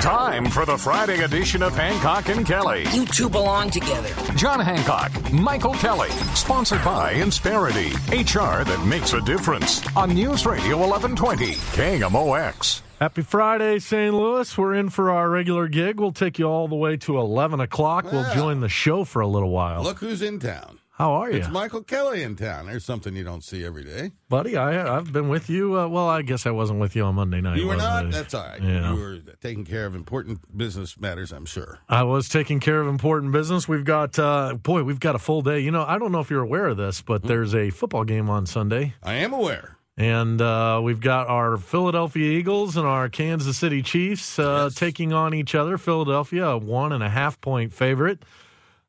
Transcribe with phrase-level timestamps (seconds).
[0.00, 2.86] Time for the Friday edition of Hancock and Kelley.
[2.90, 4.08] You two belong together.
[4.34, 10.78] John Hancock, Michael Kelley, sponsored by Insperity, HR that makes a difference on News Radio
[10.78, 12.80] 1120, KMOX.
[12.98, 14.14] Happy Friday, St.
[14.14, 14.56] Louis.
[14.56, 16.00] We're in for our regular gig.
[16.00, 18.10] We'll take you all the way to 11 o'clock.
[18.10, 19.82] We'll join the show for a little while.
[19.82, 20.79] Look who's in town.
[21.00, 22.66] How are you, It's Michael Kelley in town.
[22.66, 24.10] There's something you don't see every day.
[24.28, 24.54] buddy?
[24.58, 25.78] I, I've been with you.
[25.80, 27.56] Uh, well, I guess I wasn't with you on Monday night.
[27.56, 28.04] You were not?
[28.04, 28.10] I?
[28.10, 28.62] That's all right.
[28.62, 28.92] Yeah.
[28.92, 31.78] You were taking care of important business matters, I'm sure.
[31.88, 33.66] I was taking care of important business.
[33.66, 35.60] We've got, uh, boy, we've got a full day.
[35.60, 37.06] You know, I don't know if you're aware of this, Hmm.
[37.06, 38.92] but there's a football game on Sunday.
[39.02, 39.78] I am aware.
[39.96, 44.74] And uh, we've got our Philadelphia Eagles and our Kansas City Chiefs uh, Yes.
[44.74, 45.78] taking on each other.
[45.78, 48.22] Philadelphia, a one and a half point favorite.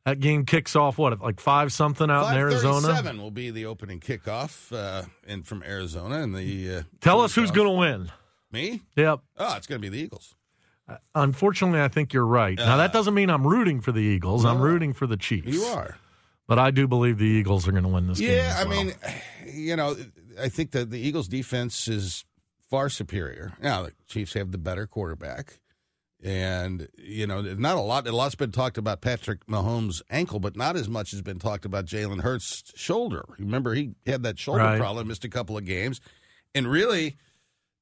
[0.05, 2.87] That game kicks off what, like five something out in Arizona.
[2.87, 6.21] 537 will be the opening kickoff uh, in from Arizona.
[6.21, 8.11] And the uh, Tell us who's going to win.
[8.51, 8.81] Me?
[8.95, 9.19] Yep.
[9.37, 10.35] Oh, it's going to be the Eagles.
[11.15, 12.57] Unfortunately, I think you're right.
[12.57, 14.43] now, that doesn't mean I'm rooting for the Eagles.
[14.43, 15.47] I'm rooting for the Chiefs.
[15.47, 15.97] You are.
[16.47, 18.31] But I do believe the Eagles are going to win this game.
[18.31, 18.83] Yeah, I well.
[18.83, 18.93] mean,
[19.53, 19.95] you know,
[20.37, 22.25] I think that the Eagles' defense is
[22.69, 23.53] far superior.
[23.61, 25.59] Now, the Chiefs have the better quarterback.
[26.23, 28.05] And, you know, not a lot.
[28.07, 31.65] A lot's been talked about Patrick Mahomes' ankle, but not as much has been talked
[31.65, 33.25] about Jalen Hurts' shoulder.
[33.39, 34.79] Remember, he had that shoulder Right.
[34.79, 35.99] problem, missed a couple of games.
[36.53, 37.17] And really,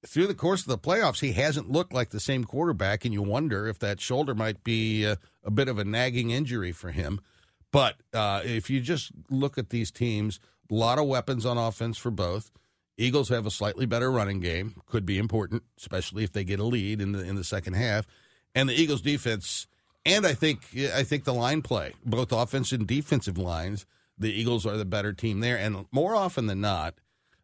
[0.08, 3.04] through the course of the playoffs, he hasn't looked like the same quarterback.
[3.04, 6.72] And you wonder if that shoulder might be a, a bit of a nagging injury
[6.72, 7.20] for him.
[7.74, 10.40] But uh, if you just look at these teams,
[10.72, 12.52] a lot of weapons on offense for both.
[12.98, 16.64] Eagles have a slightly better running game, could be important, especially if they get a
[16.66, 18.06] lead in the in the second half.
[18.56, 19.68] And the Eagles defense,
[20.06, 20.62] and I think
[20.96, 23.86] I think the line play, both offense and defensive lines,
[24.18, 25.58] the Eagles are the better team there.
[25.58, 26.96] And more often than not,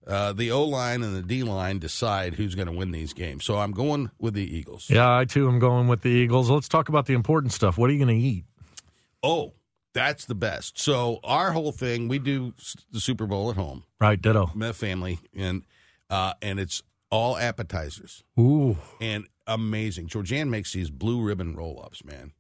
[0.07, 3.45] uh, the O line and the D line decide who's going to win these games.
[3.45, 4.89] So I'm going with the Eagles.
[4.89, 6.49] yeah, I too am going with the Eagles.
[6.49, 7.77] Let's talk about the important stuff.
[7.77, 8.45] What are you going to eat?
[9.23, 9.53] Oh,
[9.93, 10.77] that's the best.
[10.77, 12.53] So our whole thing, we do
[12.91, 13.83] the Super Bowl at home.
[13.99, 14.51] Right, ditto.
[14.53, 15.63] my family, and
[16.09, 16.83] uh, and it's
[17.15, 20.07] all appetizers Ooh, and amazing.
[20.07, 22.33] Georgianne makes these blue ribbon roll ups, man.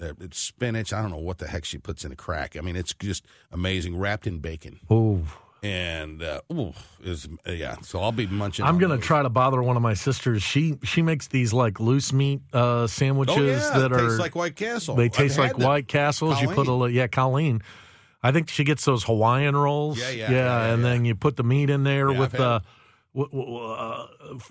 [0.00, 0.92] Uh, It's spinach.
[0.92, 2.56] I don't know what the heck she puts in a crack.
[2.56, 5.24] I mean, it's just amazing, wrapped in bacon, ooh.
[5.62, 7.76] and uh, ooh, is yeah.
[7.82, 8.64] So I'll be munching.
[8.66, 9.04] I'm on gonna those.
[9.06, 10.42] try to bother one of my sisters.
[10.42, 13.42] She she makes these like loose meat uh, sandwiches Oh
[13.72, 14.96] yeah, that are like White Castle.
[14.96, 15.56] they I've taste like.
[15.56, 16.40] White Castles.
[16.42, 16.94] You put a Colleen.
[16.94, 17.62] yeah, Colleen.
[18.22, 19.98] I think she gets those Hawaiian rolls.
[19.98, 20.88] Yeah, yeah, yeah, yeah, and yeah.
[20.90, 22.60] then you put the meat in there with the
[23.16, 24.06] uh,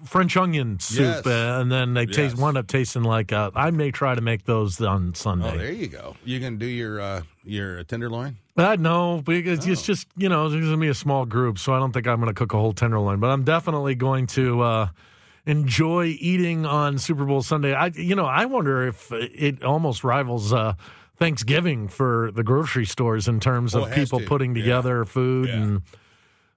[0.05, 1.27] French onion soup, Yes.
[1.27, 2.41] uh, and then they taste Yes.
[2.41, 3.31] wind up tasting like.
[3.31, 5.51] Uh, I may try to make those on Sunday.
[5.53, 6.15] Oh, there you go.
[6.23, 8.37] You gonna do your uh, your tenderloin?
[8.57, 9.71] Uh, no, because Oh.
[9.71, 12.19] it's just you know there's gonna be a small group, so I don't think I'm
[12.19, 13.19] gonna cook a whole tenderloin.
[13.19, 14.87] But I'm definitely going to uh,
[15.45, 17.73] enjoy eating on Super Bowl Sunday.
[17.73, 20.73] I you know I wonder if it almost rivals uh,
[21.17, 24.25] Thanksgiving for the grocery stores in terms Oh, of has people to.
[24.25, 24.61] putting Yeah.
[24.63, 25.55] together food Yeah.
[25.55, 25.81] and.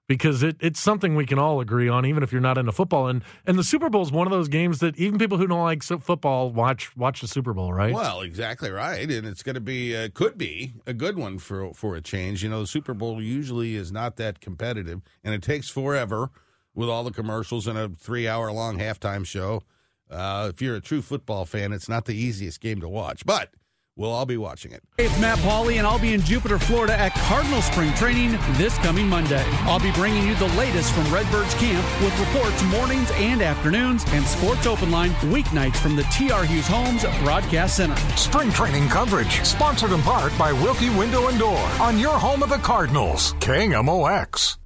[0.09, 3.07] Because it, it's something we can all agree on, even if you're not into football,
[3.07, 5.61] and and the Super Bowl is one of those games that even people who don't
[5.61, 7.93] like football watch watch the Super Bowl, right?
[7.93, 11.75] Well, exactly right, and it's going to be uh, could be a good one for
[11.75, 12.41] for a change.
[12.43, 16.31] You know, the Super Bowl usually is not that competitive, and it takes forever
[16.73, 19.61] with all the commercials and a three hour long halftime show.
[20.09, 23.53] Uh, if you're a true football fan, it's not the easiest game to watch, but
[23.99, 24.81] we'll all be watching it.
[24.97, 28.75] Hey, It's Matt Pauley, and I'll be in Jupiter, Florida at Cardinal Spring Training this
[28.79, 29.43] coming Monday.
[29.63, 34.25] I'll be bringing you the latest from Redbirds Camp with reports mornings and afternoons and
[34.25, 37.95] Sports Open Line weeknights from the TR Hughes Homes Broadcast Center.
[38.15, 42.49] Spring training coverage, sponsored in part by Wilkie Window and Door on your home of
[42.49, 44.57] the Cardinals, KMOX.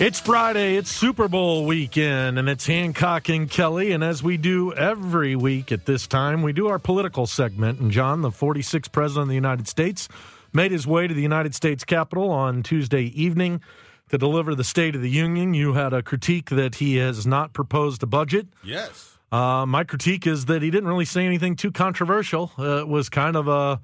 [0.00, 3.90] It's Friday, it's Super Bowl weekend, and it's Hancock and Kelley.
[3.90, 7.80] And as we do every week at this time, we do our political segment.
[7.80, 10.08] And John, the 46th President of the United States,
[10.52, 13.60] made his way to the United States Capitol on Tuesday evening
[14.10, 15.52] to deliver the State of the Union.
[15.52, 18.46] You had a critique that he has not proposed a budget.
[18.62, 19.18] Yes.
[19.32, 22.52] Uh, my critique is that he didn't really say anything too controversial.
[22.56, 23.80] Uh, it was kind of a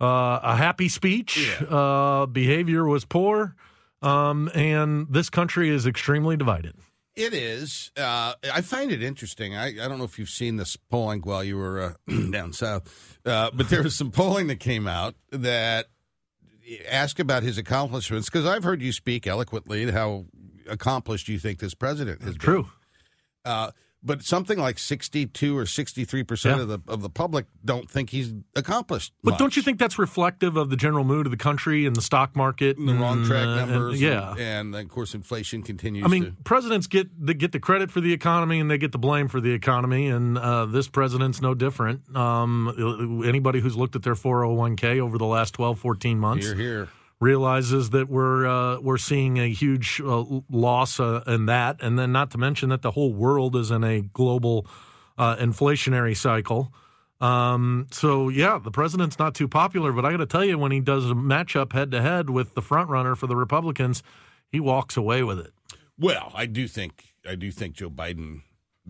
[0.00, 1.56] uh, a happy speech.
[1.62, 3.54] Uh, behavior was poor,
[4.02, 6.74] um, and this country is extremely divided.
[7.16, 7.92] It is.
[7.96, 9.54] Uh, I find it interesting.
[9.54, 13.18] I, I don't know if you've seen this polling while you were uh, down south,
[13.24, 15.86] uh, but there was some polling that came out that
[16.90, 20.26] asked about his accomplishments because I've heard you speak eloquently how
[20.68, 22.40] accomplished you think this president has been.
[22.40, 22.68] True.
[24.06, 26.62] But something like 62 or 63 percent Yeah.
[26.62, 29.12] of the of the public don't think he's accomplished.
[29.22, 29.38] But much.
[29.38, 32.36] don't you think that's reflective of the general mood of the country and the stock
[32.36, 32.76] market?
[32.76, 34.00] And the wrong track uh, and- numbers?
[34.02, 34.32] yeah.
[34.32, 36.04] and, and of course inflation continues.
[36.04, 38.92] I mean, to, presidents get they get the credit for the economy and they get
[38.92, 42.14] the blame for the economy, and uh, this president's no different.
[42.14, 46.88] Um, anybody who's looked at their 401k over the last 12, 14 months here, here.
[47.20, 52.12] Realizes that we're uh, we're seeing a huge uh, loss uh, in that, and then
[52.12, 54.66] not to mention that the whole world is in a global
[55.18, 56.72] uh, inflationary cycle.
[57.20, 60.72] Um, so yeah, the president's not too popular, but I got to tell you, when
[60.72, 64.02] he does a matchup head to head with the front runner for the Republicans,
[64.50, 65.52] he walks away with it.
[65.98, 68.42] Well, I do think I do think Joe Biden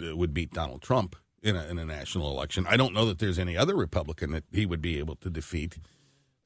[0.03, 2.67] uh, would beat Donald Trump in a, in a national election.
[2.69, 5.77] I don't know that there's any other Republican that he would be able to defeat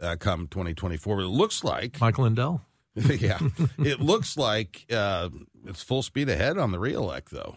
[0.00, 1.17] uh, come 2024.
[1.17, 2.62] But it looks like, Michael Lindell.
[2.95, 3.39] yeah,
[3.79, 5.29] it looks like uh,
[5.67, 7.56] it's full speed ahead on the reelect, though.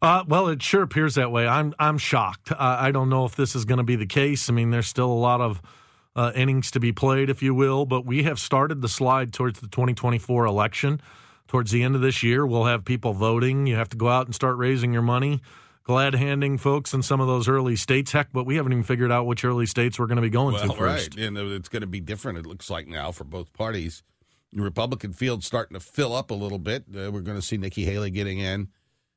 [0.00, 1.48] Uh, well, it sure appears that way.
[1.48, 2.52] I'm I'm shocked.
[2.52, 4.48] Uh, I don't know if this is going to be the case.
[4.48, 5.60] I mean, there's still a lot of
[6.14, 9.60] uh, innings to be played, if you will, but we have started the slide towards
[9.60, 11.00] the 2024 election.
[11.46, 13.66] Towards the end of this year, we'll have people voting.
[13.66, 15.40] You have to go out and start raising your money,
[15.88, 18.12] glad handing folks in some of those early states.
[18.12, 20.54] Heck, but we haven't even figured out which early states we're going to be going
[20.54, 21.16] to Well, first.
[21.16, 22.38] right, and it's going to be different.
[22.38, 24.02] It looks like now for both parties.
[24.52, 26.84] The Republican field's starting to fill up a little bit.
[26.88, 28.68] Uh, we're going to see Nikki Haley getting in.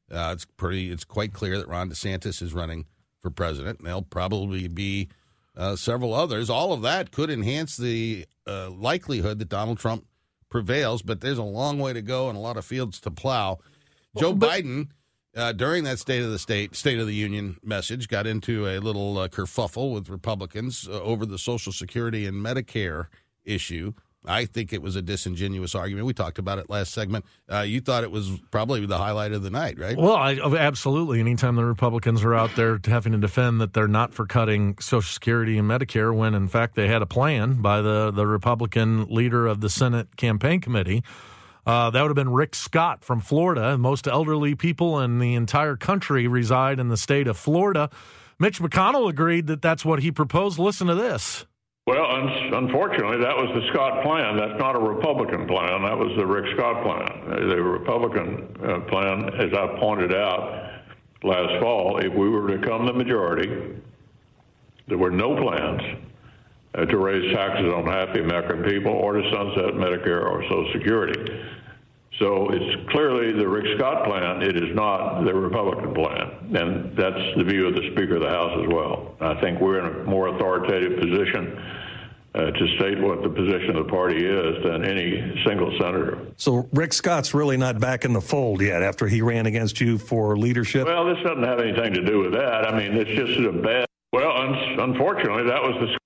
[0.10, 0.92] Uh, it's pretty.
[0.92, 2.86] It's quite clear that Ron DeSantis is running
[3.22, 3.80] for president.
[3.80, 5.10] And there'll probably be
[5.56, 6.50] uh, several others.
[6.50, 10.06] All of that could enhance the uh, likelihood that Donald Trump
[10.50, 13.60] prevails, but there's a long way to go and a lot of fields to plow.
[14.18, 14.90] Joe Biden,
[15.36, 18.80] uh, during that State of the State, State of the Union message, got into a
[18.80, 23.08] little uh, kerfuffle with Republicans uh, over the Social Security and Medicare
[23.46, 23.94] issue.
[24.24, 26.06] I think it was a disingenuous argument.
[26.06, 27.26] We talked about it last segment.
[27.52, 29.98] Uh, you thought it was probably the highlight of the night, right?
[29.98, 31.20] Well, I, absolutely.
[31.20, 35.12] Anytime the Republicans are out there having to defend that they're not for cutting Social
[35.12, 39.48] Security and Medicare, when in fact they had a plan by the, the Republican leader
[39.48, 41.04] of the Senate campaign committee,
[41.66, 43.78] uh, that would have been Rick Scott from Florida.
[43.78, 47.90] Most elderly people in the entire country reside in the state of Florida.
[48.40, 50.58] Mitch McConnell agreed that that's what he proposed.
[50.58, 51.46] Listen to this.
[51.88, 54.38] Well, un- unfortunately, that was the Scott plan.
[54.38, 55.84] That's not a Republican plan.
[55.84, 57.50] That was the Rick Scott plan.
[57.50, 60.70] The Republican uh, plan, as I pointed out
[61.24, 63.80] last fall, if we were to become the majority,
[64.88, 65.82] there were no plans
[66.76, 71.42] uh, to raise taxes on happy American people or to sunset Medicare or Social Security.
[72.20, 74.42] So it's clearly the Rick Scott plan.
[74.42, 76.56] It is not the Republican plan.
[76.56, 79.16] And that's the view of the Speaker of the House as well.
[79.20, 81.58] I think we're in a more authoritative position
[82.34, 86.28] uh, to state what the position of the party is than any single senator.
[86.38, 89.98] So Rick Scott's really not back in the fold yet after he ran against you
[89.98, 90.88] for leadership.
[90.88, 92.68] Well, this doesn't have anything to do with that.
[92.68, 93.86] I mean, it's just a bad.
[94.14, 95.98] Well, un- unfortunately, that was the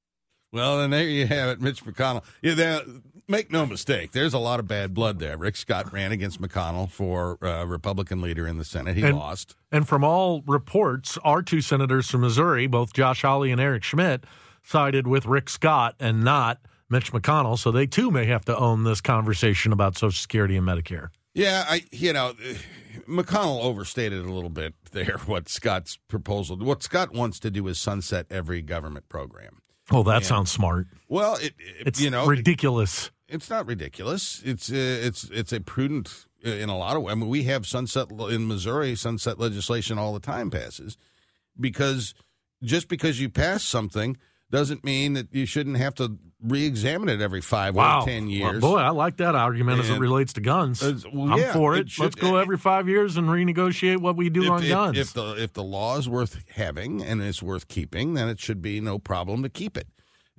[0.56, 2.24] Well, and there you have it, Mitch McConnell.
[2.42, 2.82] Yeah, there,
[3.28, 5.38] make no mistake, there's a lot of bad blood there.
[5.38, 8.96] Rick Scott ran against McConnell for uh, Republican leader in the Senate.
[8.96, 9.56] He And- lost.
[9.72, 14.24] And from all reports, our two senators from Missouri, both Josh Hawley and Eric Schmitt,
[14.64, 16.60] sided with Rick Scott and not
[16.90, 17.60] Mitch McConnell.
[17.60, 21.10] So they too may have to own this conversation about Social Security and Medicare.
[21.34, 22.34] Yeah, I you know,
[23.10, 26.56] McConnell overstated a little bit there what Scott's proposal.
[26.58, 29.60] What Scott wants to do is sunset every government program.
[29.92, 30.88] Oh, that sounds smart.
[31.08, 33.12] Well, it, it It's you know ridiculous.
[33.28, 34.42] it's not ridiculous.
[34.44, 37.06] It's uh, it's it's a prudent uh, in a lot of.
[37.08, 38.96] I mean, we have sunset in Missouri.
[38.96, 40.98] Sunset legislation all the time passes
[41.60, 42.14] because
[42.64, 44.18] just because you pass something
[44.52, 48.02] doesn't mean that you shouldn't have to re-examine it every five Wow.
[48.02, 48.62] or ten Well, years.
[48.62, 50.82] boy, I like that argument as it relates to guns.
[50.84, 51.90] Well, I'm yeah, for it it.
[51.90, 54.98] should- Let's go every five years and renegotiate what we do if, on if- guns.
[54.98, 58.62] If the if the law is worth having and it's worth keeping, then it should
[58.62, 59.88] be no problem to keep it.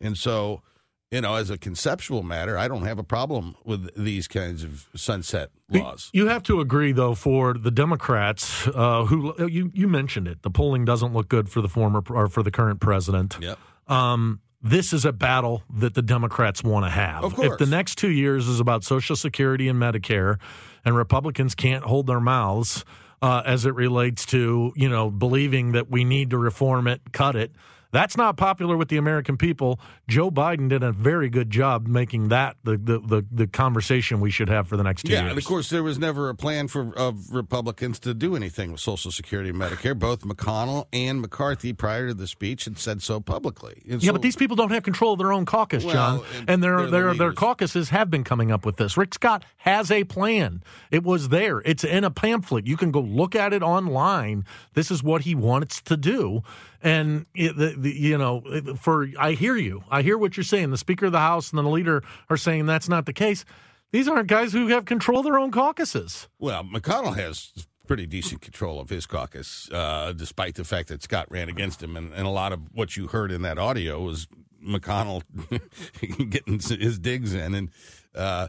[0.01, 0.63] And so,
[1.11, 4.89] you know, as a conceptual matter, I don't have a problem with these kinds of
[4.95, 6.11] sunset laws.
[6.13, 10.51] You have to agree, though, for the Democrats, uh, who you you mentioned it, the
[10.51, 13.37] polling doesn't look good for the former or for the current president.
[13.41, 13.59] Yep.
[13.87, 17.25] Um, this is a battle that the Democrats want to have.
[17.25, 20.39] Of If the next two years is about Social Security and Medicare,
[20.85, 22.85] and Republicans can't hold their mouths
[23.23, 27.37] uh, as it relates to you know believing that we need to reform it, cut
[27.37, 27.53] it.
[27.97, 29.81] That's not popular with the American people.
[30.07, 34.31] Joe Biden did a very good job making that the the the, the conversation we
[34.31, 35.31] should have for the next two yeah, years.
[35.31, 38.83] and of course, there was never a plan for of Republicans to do anything with
[38.83, 39.99] Social Security and Medicare.
[39.99, 43.81] Both McConnell and McCarthy, prior to the speech, had said so publicly.
[43.89, 46.21] And Yeah, so- but these people don't have control of their own caucus, Well, John.
[46.41, 48.99] and And their they're the their their caucuses have been coming up with this.
[48.99, 50.63] Rick Scott has a plan.
[50.91, 51.61] It was there.
[51.65, 52.67] It's in a pamphlet.
[52.67, 54.45] You can go look at it online.
[54.75, 56.43] This is what he wants to do.
[56.87, 58.43] And it, the, the, you know,
[58.79, 59.83] for I hear you.
[59.91, 60.71] I hear what you're saying.
[60.71, 63.45] The Speaker of the House and the leader are saying that's not the case.
[63.91, 66.29] These aren't guys who have control of their own caucuses.
[66.39, 71.27] Well, McConnell has pretty decent control of his caucus, uh, despite the fact that Scott
[71.29, 71.97] ran against him.
[71.97, 74.29] And, and a lot of what you heard in that audio was
[74.65, 75.23] McConnell
[76.31, 77.53] getting his digs in.
[77.53, 77.71] And,
[78.15, 78.47] uh,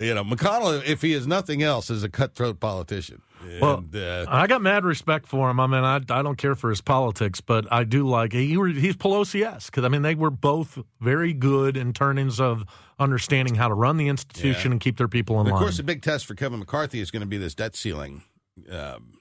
[0.00, 3.20] you know, McConnell, if he is nothing else, is a cutthroat politician.
[3.60, 5.60] Well, uh, I got mad respect for him.
[5.60, 8.96] I mean, I, I don't care for his politics, but I do like he he's
[8.96, 12.64] Pelosi esque because I mean they were both very good in terms of
[12.98, 14.74] understanding how to run the institution Yeah.
[14.74, 15.62] and keep their people in And of line.
[15.62, 18.22] course, the big test for Kevin McCarthy is going to be this debt ceiling
[18.70, 19.18] um,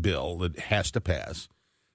[0.00, 1.48] bill that has to pass.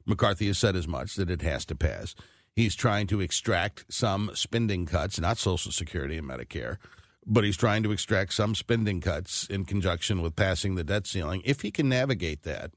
[0.05, 2.15] McCarthy has said as much that it has to pass.
[2.53, 6.77] He's trying to extract some spending cuts, not Social Security and Medicare,
[7.25, 11.41] but he's trying to extract some spending cuts in conjunction with passing the debt ceiling.
[11.45, 12.71] If he can navigate that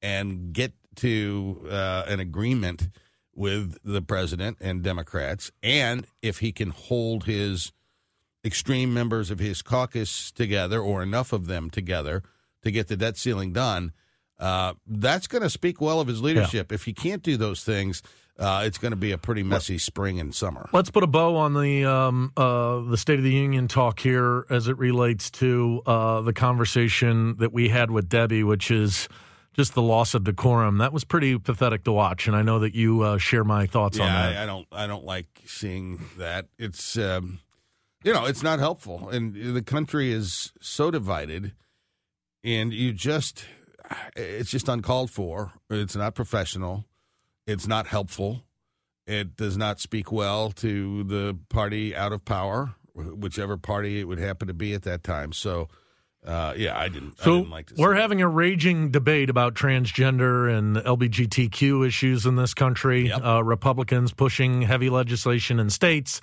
[0.00, 2.88] and get to uh, an agreement
[3.34, 7.72] with the president and Democrats, and if he can hold his
[8.44, 12.22] extreme members of his caucus together or enough of them together
[12.62, 13.92] to get the debt ceiling done,
[14.38, 16.72] uh, that's going to speak well of his leadership.
[16.72, 18.02] If he can't do those things,
[18.38, 20.68] uh, it's going to be a pretty messy spring and summer.
[20.72, 24.44] Let's put a bow on the um, uh, the State of the Union talk here
[24.50, 29.08] as it relates to uh, the conversation that we had with Debbie, which is
[29.54, 30.78] just the loss of decorum.
[30.78, 33.98] That was pretty pathetic to watch, and I know that you uh, share my thoughts
[33.98, 34.36] on that.
[34.36, 34.66] I, I don't.
[34.70, 36.46] I don't like seeing that.
[36.58, 37.40] It's um,
[38.04, 41.52] you know, it's not helpful, and the country is so divided,
[42.44, 43.46] and you just,
[44.14, 45.52] it's just uncalled for.
[45.70, 46.84] It's not professional.
[47.46, 48.42] It's not helpful.
[49.06, 54.18] It does not speak well to the party out of power, whichever party it would
[54.18, 55.32] happen to be at that time.
[55.32, 55.68] So,
[56.26, 57.14] uh, yeah, I didn't.
[57.20, 57.74] I So didn't like to.
[57.78, 63.06] we're having a raging debate about transgender and LGBTQ issues in this country.
[63.08, 63.24] Yep.
[63.24, 66.20] Uh, Republicans pushing heavy legislation in states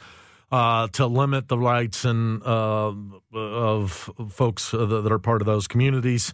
[0.51, 2.92] uh, to limit the rights and uh,
[3.34, 6.34] of folks that are part of those communities.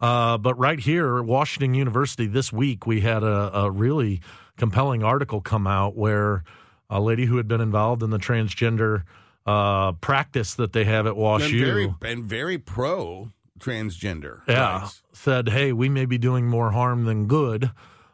[0.00, 4.20] Uh, but right here, Washington University, this week we had a, a really
[4.56, 6.44] compelling article come out where
[6.90, 9.02] a lady who had been involved in the transgender
[9.46, 11.64] uh, practice that they have at and WashU.
[11.64, 14.42] very and very pro transgender.
[14.46, 15.02] Yeah, rights.
[15.12, 17.70] said, "Hey, we may be doing more harm than good,"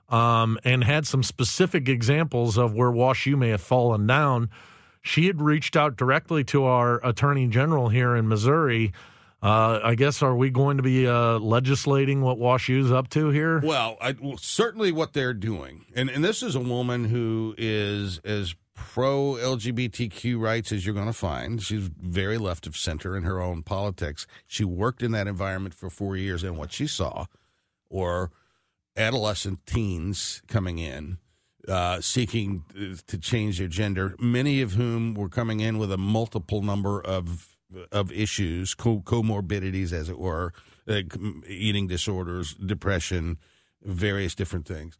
[0.08, 4.48] um, and had some specific examples of where WashU may have fallen down.
[5.02, 8.92] She had reached out directly to our attorney general here in Missouri.
[9.44, 13.60] Uh, I guess are we going to be uh, legislating what WashU's up to here?
[13.62, 18.20] Well, I, well, certainly what they're doing, and and this is a woman who is
[18.24, 21.62] as pro LGBTQ rights as you're going to find.
[21.62, 24.26] She's very left of center in her own politics.
[24.46, 27.26] She worked in that environment for four years, and what she saw,
[27.90, 28.30] or
[28.96, 31.18] adolescent teens coming in.
[31.68, 35.96] Uh, seeking uh, to change their gender, many of whom were coming in with a
[35.96, 37.53] multiple number of
[37.92, 40.52] of issues, co- comorbidities, as it were,
[40.88, 41.02] uh,
[41.48, 43.38] eating disorders, depression,
[43.82, 44.98] various different things.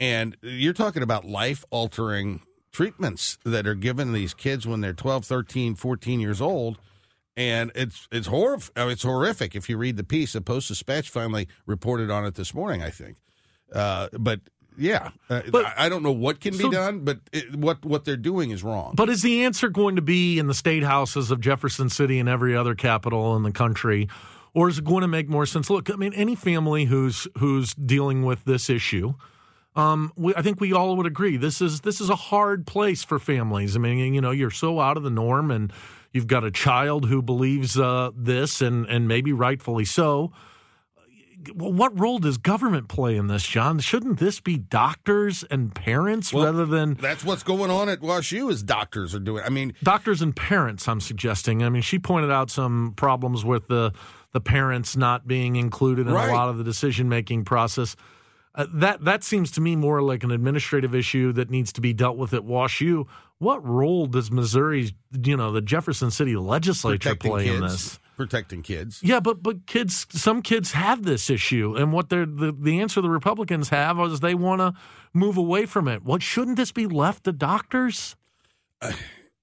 [0.00, 5.24] And you're talking about life altering treatments that are given these kids when they're 12,
[5.24, 6.78] 13, 14 years old.
[7.36, 8.72] And it's it's horrific.
[8.76, 9.54] It's horrific.
[9.54, 12.90] If you read the piece, the Post Dispatch finally reported on it this morning, I
[12.90, 13.18] think.
[13.72, 14.40] Uh, but
[14.78, 18.04] yeah, uh, But- I don't know what can So- be done, but it, what what
[18.04, 18.94] they're doing is wrong.
[18.96, 22.28] But is the answer going to be in the state houses of Jefferson City and
[22.28, 24.08] every other capital in the country,
[24.54, 25.68] or is it going to make more sense?
[25.68, 29.14] Look, I mean, any family who's who's dealing with this issue,
[29.76, 33.04] um, we, I think we all would agree this is this is a hard place
[33.04, 33.76] for families.
[33.76, 35.72] I mean, you know, you're so out of the norm, and
[36.12, 40.32] you've got a child who believes uh, this, and and maybe rightfully so.
[41.54, 43.78] What role does government play in this, John?
[43.78, 48.50] Shouldn't this be doctors and parents Well, rather than That's what's going on at WashU.
[48.50, 49.44] Is doctors are doing.
[49.44, 53.68] I mean, doctors and parents i'm suggesting i mean she pointed out some problems with
[53.68, 53.92] the
[54.32, 56.28] the parents not being included in Right.
[56.28, 57.94] a lot of the decision making process
[58.54, 61.92] uh, that that seems to me more like an administrative issue that needs to be
[61.92, 63.06] dealt with at WashU.
[63.38, 64.92] What role does Missouri's,
[65.22, 68.00] you know, the Jefferson City legislature Protecting play in this?
[68.18, 69.00] Protecting kids.
[69.02, 73.00] Yeah, but but kids, some kids have this issue, and what they're the the answer
[73.00, 74.74] the Republicans have is they want to
[75.14, 76.02] move away from it.
[76.04, 78.16] What shouldn't this be left to doctors?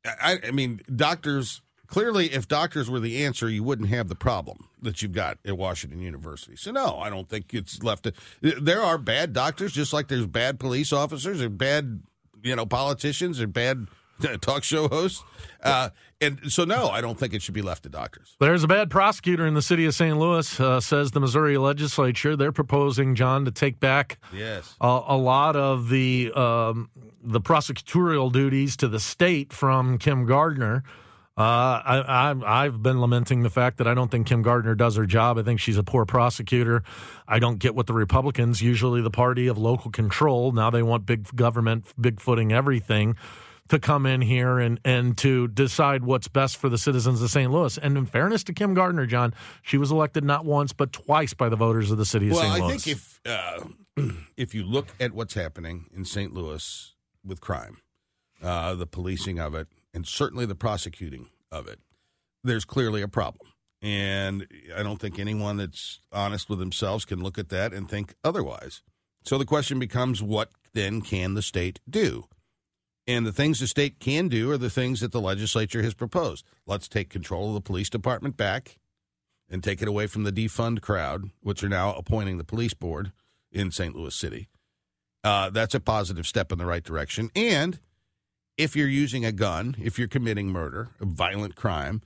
[0.05, 4.69] I, I mean, doctors clearly, if doctors were the answer, you wouldn't have the problem
[4.81, 6.55] that you've got at Washington University.
[6.55, 8.03] So, no, I don't think it's left.
[8.03, 12.03] To, there are bad doctors, just like there's bad police officers or bad,
[12.43, 13.87] you know, politicians or bad
[14.41, 15.23] talk show hosts.
[15.63, 15.89] Uh,
[16.21, 18.35] and so, no, I don't think it should be left to doctors.
[18.39, 20.17] There's a bad prosecutor in the city of St.
[20.17, 22.35] Louis, uh, says the Missouri legislature.
[22.35, 24.75] They're proposing, John, to take back Yes.
[24.79, 26.89] a, a lot of the um,
[27.23, 30.83] the prosecutorial duties to the state from Kim Gardner.
[31.37, 31.41] Uh,
[31.83, 35.05] I, I, I've been lamenting the fact that I don't think Kim Gardner does her
[35.05, 35.37] job.
[35.37, 36.81] I think she's a poor prosecutor.
[37.27, 41.05] I don't get what the Republicans, usually the party of local control, now they want
[41.05, 43.17] big government, big footing everything,
[43.69, 47.51] to come in here and, and to decide what's best for the citizens of St.
[47.51, 47.77] Louis.
[47.77, 51.49] And in fairness to Kim Gardner, John, she was elected not once but twice by
[51.49, 52.63] the voters of the city of Well, St.
[52.63, 53.63] I think if uh,
[54.37, 56.33] if you look at what's happening in St.
[56.33, 56.93] Louis
[57.23, 57.77] with crime,
[58.43, 61.79] uh, the policing of it, and certainly the prosecuting of it,
[62.43, 63.51] there's clearly a problem.
[63.81, 68.15] And I don't think anyone that's honest with themselves can look at that and think
[68.23, 68.81] otherwise.
[69.23, 72.25] So the question becomes what then can the state do?
[73.07, 76.45] And the things the state can do are the things that the legislature has proposed.
[76.65, 78.77] Let's take control of the police department back
[79.49, 83.11] and take it away from the defund crowd, which are now appointing the police board
[83.51, 83.95] in St.
[83.95, 84.47] Louis City.
[85.23, 87.29] Uh, that's a positive step in the right direction.
[87.35, 87.79] And
[88.57, 92.01] if you're using a gun, if you're committing murder, a violent crime,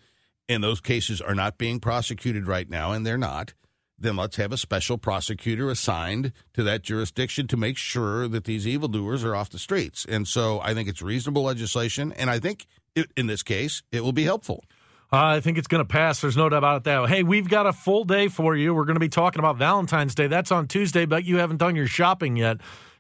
[0.48, 3.54] and those cases are not being prosecuted right now, and they're not,
[4.00, 8.68] then let's have a special prosecutor assigned to that jurisdiction to make sure that these
[8.68, 10.06] evildoers are off the streets.
[10.08, 12.66] And so I think it's reasonable legislation, and I think
[12.96, 14.64] it, in this case, it will be helpful.
[15.12, 16.22] Uh, I think it's going to pass.
[16.22, 17.10] There's no doubt about that.
[17.10, 18.76] Hey, we've got a full day for you.
[18.76, 20.28] We're going to be talking about Valentine's Day.
[20.28, 22.58] That's on Tuesday, but you haven't done your shopping yet,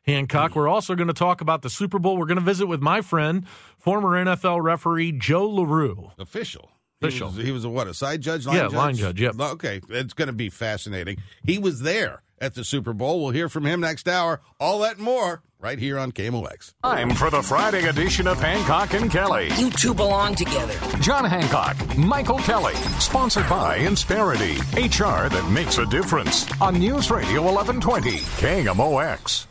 [0.08, 0.56] Hancock.
[0.56, 2.18] We're also going to talk about the Super Bowl.
[2.18, 6.12] We're going to visit with my friend, former NFL referee Joe Larrew.
[6.18, 6.72] Official.
[7.02, 7.30] Official.
[7.32, 7.88] He was, he was a what?
[7.88, 8.46] A side judge?
[8.46, 8.74] Line Yeah, judge?
[8.74, 9.40] line judge, yep.
[9.40, 11.18] Okay, it's going to be fascinating.
[11.46, 13.22] He was there at the Super Bowl.
[13.22, 14.42] We'll hear from him next hour.
[14.60, 16.74] All that and more right here on KMOX.
[16.84, 19.50] Time for the Friday edition of Hancock and Kelley.
[19.58, 20.74] You two belong together.
[21.00, 27.42] John Hancock, Michael Kelley, sponsored by Insperity, HR that makes a difference on News Radio
[27.44, 29.46] 1120, KMOX.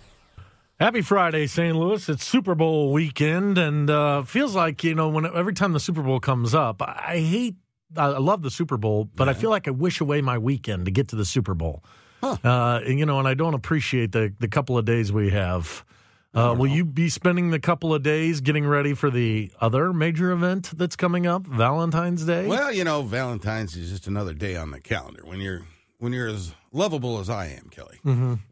[0.81, 1.75] Happy Friday, St.
[1.75, 2.09] Louis.
[2.09, 6.03] It's Super Bowl weekend, and uh, feels like you know when every time the Super
[6.03, 7.57] Bowl comes up, I hate.
[7.97, 10.91] I love the Super Bowl, but I feel like I wish away my weekend to
[10.93, 11.83] get to the Super Bowl.
[12.23, 15.85] Uh, and, you know, and I don't appreciate the the couple of days we have.
[16.33, 20.31] Uh, will you be spending the couple of days getting ready for the other major
[20.31, 22.47] event that's coming up, Valentine's Day?
[22.47, 25.23] Well, you know, Valentine's is just another day on the calendar.
[25.25, 25.63] When you're
[25.99, 27.99] when you're as lovable as I am, Kelley,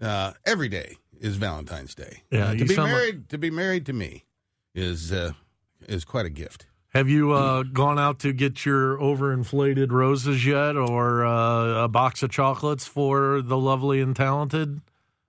[0.01, 2.23] uh, every day is Valentine's Day.
[2.31, 4.25] Yeah, Uh, to be sound like- married to be married to me
[4.75, 5.33] is uh,
[5.89, 6.67] is quite a gift.
[6.95, 12.23] Have you uh, gone out to get your overinflated roses yet, or uh, a box
[12.23, 14.81] of chocolates for the lovely and talented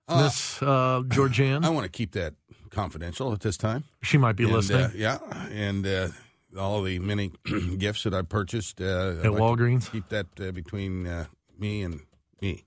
[0.08, 1.64] Miss uh, Georgianne?
[1.64, 2.34] I want to keep that
[2.70, 3.84] confidential at this time.
[4.02, 5.18] she might be And, listening uh, yeah,
[5.50, 6.08] and uh,
[6.58, 7.32] all the many
[7.78, 9.90] gifts that I purchased uh, at like Walgreens.
[9.92, 11.26] Keep that uh, between uh,
[11.58, 12.00] me and
[12.40, 12.64] me.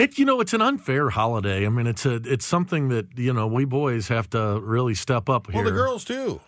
[0.00, 1.66] It you know it's an unfair holiday.
[1.66, 5.28] I mean it's a it's something that you know we boys have to really step
[5.28, 5.56] up here.
[5.62, 6.40] Well, the girls too.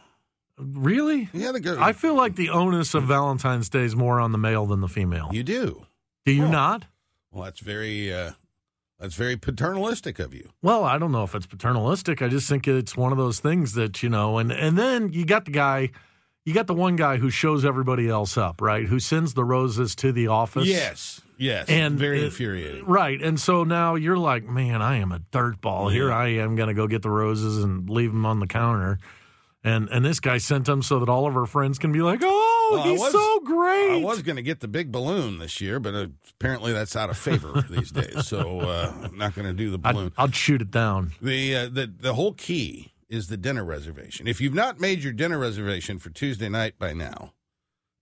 [0.58, 1.28] really?
[1.32, 1.78] Yeah, the girls.
[1.80, 4.88] I feel like the onus of Valentine's Day is more on the male than the
[4.88, 5.28] female.
[5.32, 5.86] you do.
[6.24, 6.50] Do you Oh.
[6.50, 6.86] not?
[7.30, 8.32] Well, that's very uh,
[8.98, 10.50] that's very paternalistic of you.
[10.62, 12.22] Well, I don't know if it's paternalistic.
[12.22, 15.24] I just think it's one of those things that, you know, and and then you
[15.24, 15.90] got the guy
[16.44, 18.86] you got the one guy who shows everybody else up, right?
[18.86, 20.66] Who sends the roses to the office.
[20.66, 22.84] Yes, yes, And very uh, infuriating.
[22.86, 23.20] Right.
[23.20, 25.92] And so now you're like, man, I am a dirtball.
[25.92, 28.98] Here I am going to go get the roses and leave them on the counter.
[29.64, 32.20] And and this guy sent them so that all of our friends can be like,
[32.22, 33.92] oh, Well, he's was- so great.
[33.92, 37.16] I was going to get the big balloon this year, but apparently that's out of
[37.16, 38.26] favor these days.
[38.26, 40.12] So uh, I'm not going to do the balloon.
[40.16, 41.12] I, will shoot it down.
[41.20, 44.26] The uh, the the whole key is the dinner reservation.
[44.26, 47.34] If you've not made your dinner reservation for Tuesday night by now,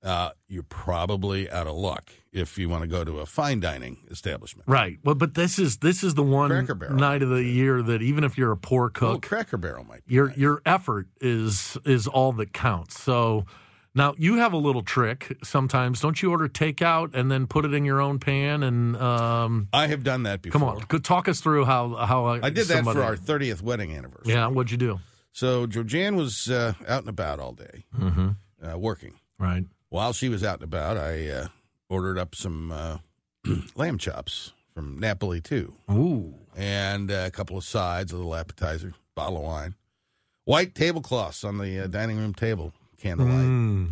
[0.03, 3.99] uh, you're probably out of luck if you want to go to a fine dining
[4.11, 4.69] establishment.
[4.69, 4.99] Right.
[5.05, 6.51] Well, but this is this is the one
[6.97, 10.07] night of the year that even if you're a poor Well, cook, Cracker Barrel might.
[10.07, 10.37] Be your nice.
[10.39, 13.01] your effort is is all that counts.
[13.03, 13.47] So
[13.95, 16.01] now you have a little trick sometimes.
[16.01, 19.89] Don't you order takeout and then put it in your own pan and um, I
[19.89, 20.61] have done that before.
[20.61, 23.93] come on, talk us through how how I did that somebody- for our 30th wedding
[23.97, 24.35] anniversary.
[24.35, 24.47] yeah.
[24.47, 25.01] What'd you do?
[25.33, 28.29] So Georgianne was uh, out and about all day, Mm-hmm.
[28.65, 29.15] uh, working.
[29.39, 29.65] Right.
[29.89, 31.47] While she was out and about, I uh,
[31.91, 32.99] ordered up some uh,
[33.75, 36.35] lamb chops from Napoli too, Ooh.
[36.57, 39.75] and uh, a couple of sides, a little appetizer, bottle of wine,
[40.45, 43.35] white tablecloths on the uh, dining room table, candlelight.
[43.47, 43.91] Mm.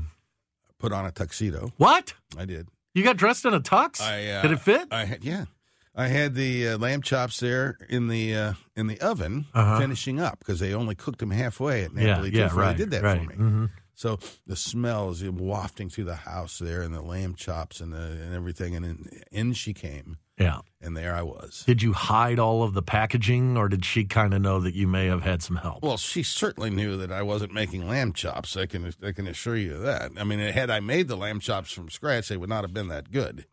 [0.78, 1.72] Put on a tuxedo.
[1.76, 2.14] What?
[2.38, 2.68] I did.
[2.94, 4.00] You got dressed in a tux?
[4.00, 4.88] I uh, Did it fit?
[4.92, 5.46] I had yeah.
[5.94, 9.80] I had the uh, lamb chops there in the uh, in the oven, Uh-huh.
[9.80, 12.76] finishing up because they only cooked them halfway at Napoli too yeah, right.
[12.76, 13.20] they did that right.
[13.20, 13.34] for me.
[13.34, 13.66] hmm
[13.98, 18.32] So the smells wafting through the house there, and the lamb chops and the, and
[18.32, 20.60] everything, and in, in she came, Yeah.
[20.80, 21.64] and there I was.
[21.66, 24.86] Did you hide all of the packaging, or did she kind of know that you
[24.86, 25.82] may have had some help?
[25.82, 28.56] Well, she certainly knew that I wasn't making lamb chops.
[28.56, 30.12] I can I can assure you of that.
[30.16, 32.86] I mean, had I made the lamb chops from scratch, they would not have been
[32.86, 33.46] that good.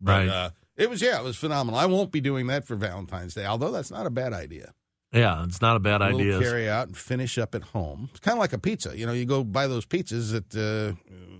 [0.00, 0.28] But Right.
[0.28, 1.80] uh, it was yeah, it was phenomenal.
[1.80, 4.72] I won't be doing that for Valentine's Day, although that's not a bad idea.
[5.12, 6.38] Yeah, it's not a bad a idea.
[6.40, 8.08] carry out and finish up at home.
[8.10, 8.96] It's kind of like a pizza.
[8.96, 10.94] You know, you go buy those pizzas that uh,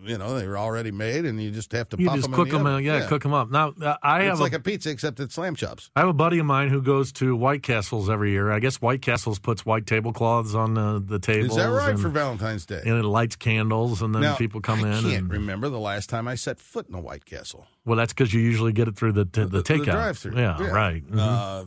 [0.05, 2.35] you know they were already made, and you just have to You pop just them
[2.35, 2.85] cook in the them, oven.
[2.85, 3.51] yeah, cook them up.
[3.51, 5.91] Now, uh, I have It's a like a pizza except it's lamb chops.
[5.95, 8.51] I have a buddy of mine who goes to White Castles every year.
[8.51, 11.51] I guess White Castles puts white tablecloths on the, the tables.
[11.51, 12.81] Is that right and, for Valentine's Day?
[12.85, 15.03] and it lights candles, and then Now, people come I in.
[15.05, 17.67] can't and, remember the last time I set foot in a White Castle.
[17.85, 19.85] well, that's because you usually get it through the the, the takeout.
[19.93, 20.37] drive-through.
[20.37, 21.07] Yeah, right.
[21.07, 21.19] Mhm.
[21.19, 21.65] Uh,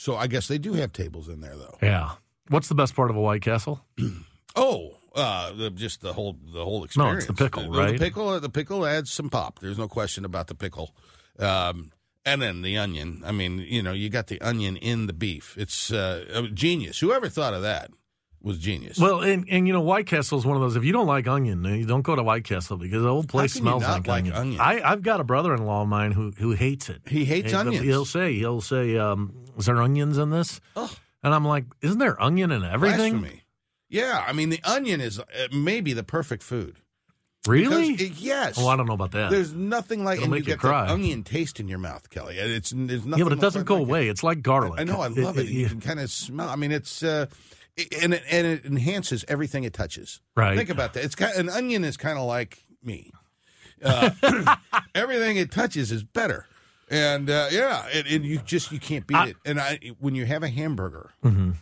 [0.00, 1.76] so I guess they do have tables in there, though.
[1.82, 2.12] yeah.
[2.48, 3.84] What's the best part of a White Castle?
[4.56, 7.14] Oh, uh, the, just the whole the whole experience.
[7.14, 7.92] No, it's the pickle, The- right?
[7.92, 9.60] The pickle, the pickle adds some pop.
[9.60, 10.92] There's no question about the pickle.
[11.38, 11.92] Um,
[12.26, 13.22] and then the onion.
[13.24, 15.54] I mean, you know, you got the onion in the beef.
[15.56, 16.98] It's uh, genius.
[16.98, 17.90] Whoever thought of that
[18.42, 18.98] was genius.
[18.98, 20.76] Well, and, and you know, White Castle is one of those.
[20.76, 23.54] If you don't like onion, you don't go to White Castle because the whole place
[23.54, 24.34] you smells like, like onion.
[24.34, 24.60] onion?
[24.60, 27.02] I, I've got a brother-in-law of mine who who hates it.
[27.06, 27.84] He hates He- onions.
[27.84, 30.90] He'll say, he'll say, um, "Is there onions in this?" Ugh.
[31.22, 33.42] And I'm like, "Isn't there onion in everything?" Blasphemy.
[33.90, 36.76] Yeah, I mean, the onion is uh, maybe the perfect food.
[37.46, 37.92] Really?
[37.94, 38.56] It- yes.
[38.58, 39.30] oh, I don't know about that.
[39.30, 40.88] There's nothing like It'll and make you you get cry.
[40.88, 42.36] onion taste in your mouth, Kelley.
[42.36, 43.18] It's there's nothing.
[43.18, 44.08] yeah, but it doesn't go like away.
[44.08, 44.78] It's like garlic.
[44.80, 45.00] I know.
[45.00, 45.48] I love it.
[45.48, 45.68] You yeah.
[45.68, 46.48] can kind of smell.
[46.48, 47.36] I mean, it's uh, it-
[48.02, 50.20] and it, and it enhances everything it touches.
[50.36, 50.56] Right.
[50.56, 51.04] Think about that.
[51.04, 53.10] It's kind an onion is kind of like me.
[53.82, 54.10] Uh,
[54.94, 56.44] everything it touches is better.
[56.90, 59.36] And uh, yeah, and, and you just you can't beat I- it.
[59.46, 61.54] And I when you have a hamburger, Mhm.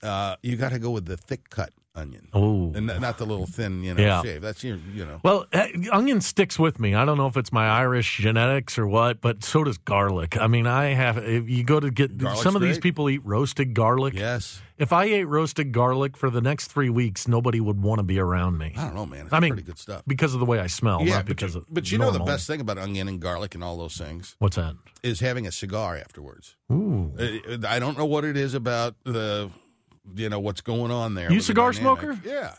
[0.00, 2.72] uh, you got to go with the thick cut onion, Oh.
[2.74, 4.22] and not the little thin you know Yeah.
[4.22, 4.42] shave.
[4.42, 5.18] That's your you know.
[5.24, 6.94] Well, eh, onion sticks with me.
[6.94, 10.36] I don't know if it's my Irish genetics or what, but so does garlic.
[10.38, 11.18] I mean, I have.
[11.18, 14.14] If you go to get Garlic's some of these people eat roasted garlic.
[14.14, 18.02] Yes, If I ate roasted garlic for the next three weeks, nobody would want to
[18.02, 19.24] be around me I don't know, man.
[19.26, 20.02] It's I mean, pretty good stuff.
[20.06, 21.66] because of the way I smell, yeah, not but because you, of.
[21.72, 24.56] but you know the best thing about onion and garlic and all those things What's
[24.56, 24.74] that?
[25.02, 26.56] is having a cigar afterwards.
[26.70, 27.12] Ooh.
[27.18, 29.50] Uh, I don't know what it is about the,
[30.14, 31.30] you know, what's going on there.
[31.30, 32.18] You with the cigar smoker?
[32.24, 32.54] Yeah.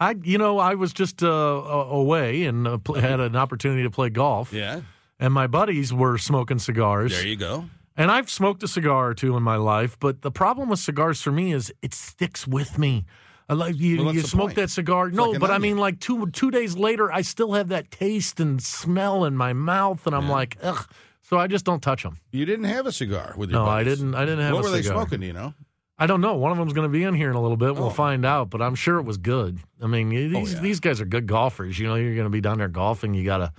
[0.00, 4.08] I, you know, I was just uh, away and uh, had an opportunity to play
[4.10, 4.80] golf, Yeah.
[5.18, 7.12] and my buddies were smoking cigars.
[7.12, 7.66] There you go.
[8.00, 11.20] And I've smoked a cigar or two in my life, but the problem with cigars
[11.20, 13.04] for me is it sticks with me.
[13.46, 14.56] I like you, Well, you smoke point.
[14.56, 15.08] that cigar.
[15.08, 17.90] It's no, like but I mean, like two two days later, I still have that
[17.90, 20.32] taste and smell in my mouth, and I'm Yeah.
[20.32, 20.88] like, ugh.
[21.20, 22.16] So I just don't touch them.
[22.32, 24.14] You didn't have a cigar with your No, I didn't.
[24.14, 24.96] I didn't have What a were they cigar.
[25.02, 25.20] smoking?
[25.20, 25.52] Do you know?
[25.98, 26.36] I don't know.
[26.36, 27.74] One of them's going to be in here in a little bit.
[27.74, 27.90] We'll Oh.
[27.90, 28.48] find out.
[28.48, 29.58] But I'm sure it was good.
[29.82, 30.60] I mean, oh, these yeah.
[30.60, 31.78] these guys are good golfers.
[31.78, 33.12] You know, you're going to be down there golfing.
[33.12, 33.52] You got to.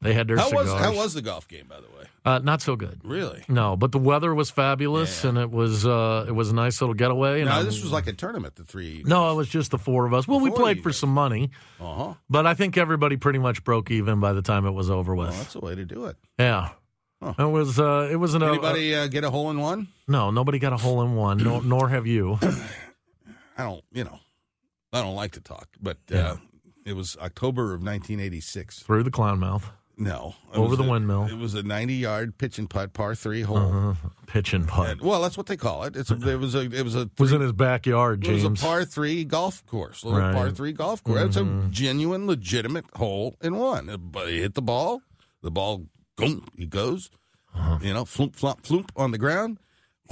[0.00, 0.68] They had their How cigars.
[0.70, 2.04] was how was the golf game, by the way?
[2.24, 3.00] Uh, not so good.
[3.02, 3.42] Really?
[3.48, 5.30] No, but the weather was fabulous, Yeah.
[5.30, 7.40] and it was uh, it was a nice little getaway.
[7.40, 8.54] And No, this was like a tournament.
[8.56, 9.02] The three.
[9.04, 10.28] no, it was just the four of us.
[10.28, 10.98] Well, we played for guys.
[10.98, 12.14] some money, Uh huh.
[12.30, 15.30] but I think everybody pretty much broke even by the time it was over with.
[15.30, 16.16] Well, that's the way to do it.
[16.38, 16.70] yeah,
[17.20, 17.34] Huh.
[17.36, 17.80] it was.
[17.80, 18.42] Uh, it was an.
[18.44, 19.88] Anybody uh, get a hole in one?
[20.06, 21.38] no, nobody got a hole in one.
[21.38, 22.38] nor, nor have you.
[23.56, 23.82] I don't.
[23.92, 24.20] You know,
[24.92, 26.18] I don't like to talk, but Yeah.
[26.32, 26.36] uh,
[26.86, 28.80] it was October of 1986.
[28.84, 31.26] Through the clown mouth, No, Over the a- windmill.
[31.26, 33.56] It was a 90 yard pitch and putt par three hole.
[33.58, 33.94] uh,
[34.28, 34.90] pitch and putt.
[34.90, 35.96] And- well, that's what they call it.
[35.96, 38.50] It's a, it was a it was a was in his backyard, it was a
[38.50, 40.34] par three golf course, little Right.
[40.34, 41.22] par three golf course.
[41.22, 41.70] It's a mm-hmm.
[41.70, 43.94] genuine, legitimate hole in one.
[44.12, 45.02] But he hit the ball,
[45.42, 47.10] the ball, boom, he goes,
[47.52, 47.78] uh-huh.
[47.82, 49.58] you know, flump, flop, flump on the ground.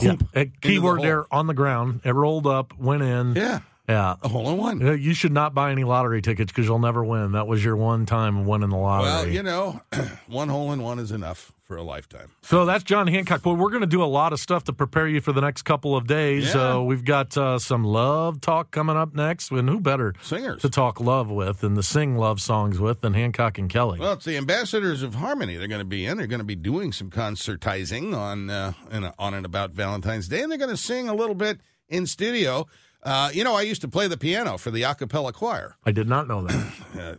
[0.01, 0.09] yeah.
[0.09, 2.01] A uh, into the keyword there on the ground.
[2.05, 3.37] It rolled up, went in.
[3.37, 4.17] Yeah, Yeah.
[4.23, 4.81] a hole in one.
[5.01, 7.33] You should not buy any lottery tickets because you'll never win.
[7.33, 9.11] That was your one time winning the lottery.
[9.11, 9.81] Well, you know,
[10.27, 12.31] one hole in one is enough for a lifetime.
[12.43, 13.43] So that's John Hancock.
[13.43, 15.63] But we're going to do a lot of stuff to prepare you for the next
[15.63, 16.55] couple of days.
[16.55, 16.77] Yeah.
[16.77, 19.51] Uh, we've got uh, some love talk coming up next.
[19.51, 20.63] And who better Singers.
[20.63, 23.99] to talk love with and to sing love songs with than Hancock and Kelley?
[23.99, 25.57] Well, it's the ambassadors of harmony.
[25.57, 26.19] They're going to be in.
[26.19, 30.43] They're going to be doing some concertizing on uh, in, on and about Valentine's Day,
[30.43, 32.67] and they're going to sing a little bit in studio.
[33.07, 35.77] Uh, you know, I used to play the piano for the a cappella choir.
[35.85, 36.73] I did not know that.
[36.99, 37.15] Uh,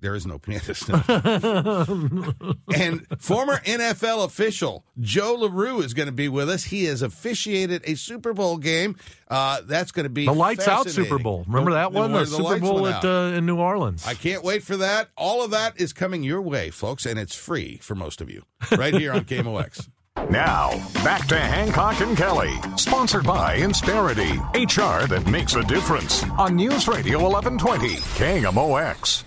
[0.00, 0.86] There is no pianist.
[0.90, 0.96] no.
[2.76, 6.64] and former NFL official Joe Larrew is going to be with us.
[6.64, 8.96] He has officiated a Super Bowl game.
[9.28, 10.90] Uh, that's going to be The lights out.
[10.90, 11.44] Super Bowl.
[11.48, 12.12] Remember that one?
[12.12, 14.06] The, the Super Bowl at, uh, in New Orleans.
[14.06, 15.08] I can't wait for that.
[15.16, 18.44] All of that is coming your way, folks, and it's free for most of you
[18.76, 19.88] right here on KMOX.
[20.30, 20.70] Now,
[21.02, 26.86] back to Hancock and Kelley, sponsored by Insperity, HR that makes a difference on News
[26.86, 29.24] Radio 1120, KMOX.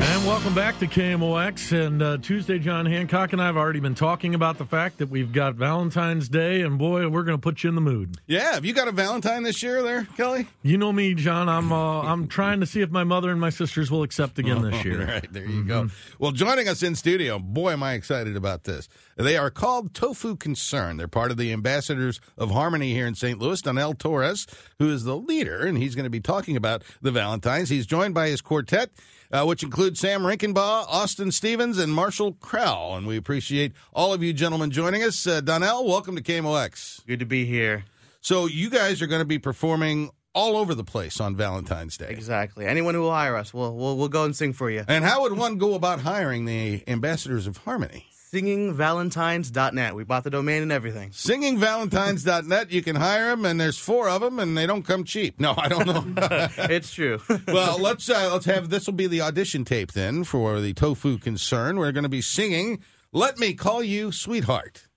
[0.00, 1.72] And welcome back to KMOX.
[1.86, 5.08] And uh, Tuesday, John Hancock and I have already been talking about the fact that
[5.10, 8.16] we've got Valentine's Day, and boy, we're going to put you in the mood.
[8.26, 10.46] Yeah, have you got a Valentine this year there, Kelley?
[10.62, 11.48] You know me, John.
[11.48, 14.62] I'm uh, I'm trying to see if my mother and my sisters will accept again
[14.62, 15.04] this year.
[15.04, 15.88] right, there you go.
[16.18, 18.88] Well, joining us in studio, boy, am I excited about this.
[19.16, 20.96] They are called Tofu Concern.
[20.96, 23.38] They're part of the ambassadors of Harmony here in St.
[23.38, 23.60] Louis.
[23.60, 24.46] Donell Torres,
[24.78, 27.68] who is the leader, and he's going to be talking about the Valentines.
[27.68, 28.90] He's joined by his quartet,
[29.32, 32.96] uh, which includes Sam Rinkenbaugh, Austin Stevens, and Marshall Crowell.
[32.96, 35.26] And we appreciate all of you gentlemen joining us.
[35.26, 37.04] Uh, Donnell, welcome to KMOX.
[37.06, 37.84] Good to be here.
[38.20, 42.08] So you guys are going to be performing all over the place on Valentine's Day.
[42.10, 42.66] Exactly.
[42.66, 44.84] Anyone who will hire us, we'll we'll, we'll go and sing for you.
[44.86, 48.06] And how would one go about hiring the ambassadors of Harmony?
[48.32, 49.94] Singingvalentines.net.
[49.94, 51.10] We bought the domain and everything.
[51.10, 52.70] Singingvalentines.net.
[52.70, 55.40] You can hire them, and there's four of them, and they don't come cheap.
[55.40, 56.04] No, I don't know.
[56.58, 57.20] it's true.
[57.48, 61.18] well, let's uh, let's have this will be the audition tape then for the Tofu
[61.18, 61.78] Concern.
[61.78, 62.80] We're going to be singing
[63.12, 64.88] "Let Me Call You Sweetheart."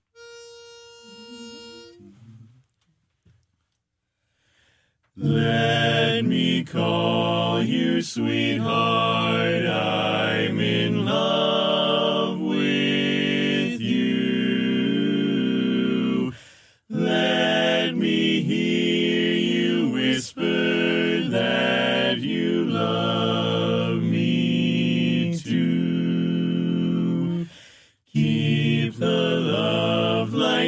[5.14, 9.66] Let me call you sweetheart.
[9.66, 11.51] I'm in love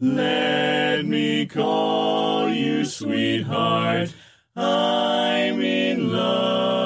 [0.00, 4.12] Let me call you sweetheart.
[4.54, 6.85] I'm in love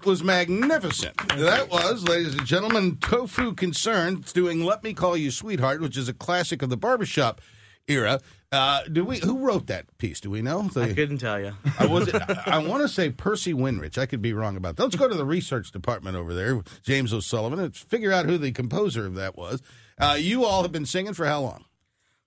[0.00, 1.16] That was magnificent.
[1.36, 6.08] That was, ladies and gentlemen, Tofu Concern doing "Let Me Call You Sweetheart," which is
[6.08, 7.40] a classic of the barbershop
[7.88, 8.20] era.
[8.52, 9.18] Uh, do we?
[9.18, 10.20] Who wrote that piece?
[10.20, 10.62] Do we know?
[10.62, 11.52] The- I couldn't tell you.
[11.78, 12.12] I was.
[12.14, 13.98] I, I want to say Percy Wenrich.
[13.98, 14.84] I could be wrong about that.
[14.84, 18.52] Let's go to the research department over there, James O'Sullivan, and figure out who the
[18.52, 19.60] composer of that was.
[19.98, 21.64] Uh, you all have been singing for how long?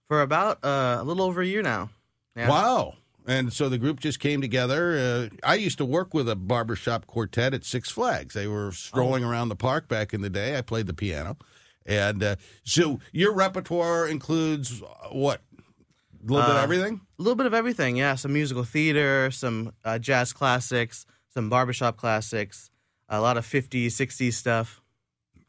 [0.08, 1.90] For about uh, a little over a year now.
[2.36, 2.50] Yeah.
[2.50, 2.96] Wow.
[3.28, 4.98] And so the group just came together.
[4.98, 8.34] Uh, I used to work with a barbershop quartet at Six Flags.
[8.34, 10.58] They were strolling around the park back in the day.
[10.58, 11.38] I played the piano.
[11.86, 15.42] And uh, so your repertoire includes uh, what?
[15.54, 17.02] A little bit of Uh, everything?
[17.18, 18.16] A little bit of everything, yeah.
[18.16, 22.70] Some musical theater, some uh, jazz classics, some barbershop classics,
[23.10, 24.82] a lot of 50s, 60s stuff.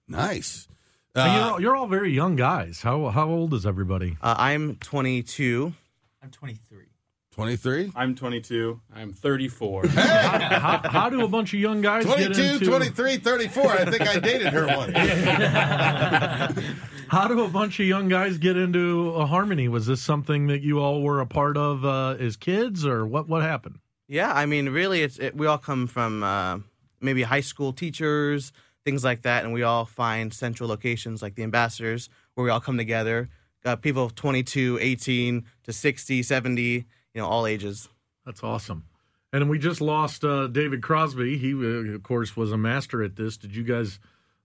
[0.09, 0.69] Nice.
[1.15, 2.81] And Uh, you're, all, you're all very young guys.
[2.83, 4.17] How how old is everybody?
[4.23, 5.75] Uh, I'm 22.
[6.23, 6.87] I'm 23.
[7.33, 7.93] 23?
[7.97, 8.81] I'm 22.
[8.95, 9.87] I'm 34.
[9.87, 13.71] how, how do a bunch of young guys get 22, into 23, 34.
[13.71, 14.93] I think I dated her once.
[17.13, 19.69] How do a bunch of young guys get into a harmony?
[19.69, 23.29] Was this something that you all were a part of uh, as kids, or what?
[23.29, 23.81] What happened?
[24.09, 26.61] Yeah, I mean, really, it's it, we all come from uh,
[27.03, 28.51] maybe high school teachers,
[28.87, 32.61] things like that, and we all find central locations like the ambassadors where we all
[32.61, 33.29] come together.
[33.63, 37.89] Got people 22, 18 to 60, 70, you know, all ages.
[38.27, 38.85] That's awesome.
[39.33, 41.39] And we just lost uh, David Crosby.
[41.39, 43.37] He, uh, of course, was a master at this.
[43.39, 43.99] Did you guys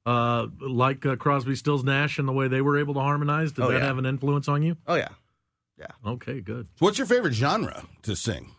[0.06, 3.51] uh, like uh, Crosby, Stills, Nash, and the way they were able to harmonize?
[3.51, 3.86] Did Oh, that yeah.
[3.86, 4.77] have an influence on you?
[4.88, 5.10] Oh yeah,
[5.77, 5.88] yeah.
[6.06, 6.67] Okay, good.
[6.80, 8.51] What's your favorite genre to sing?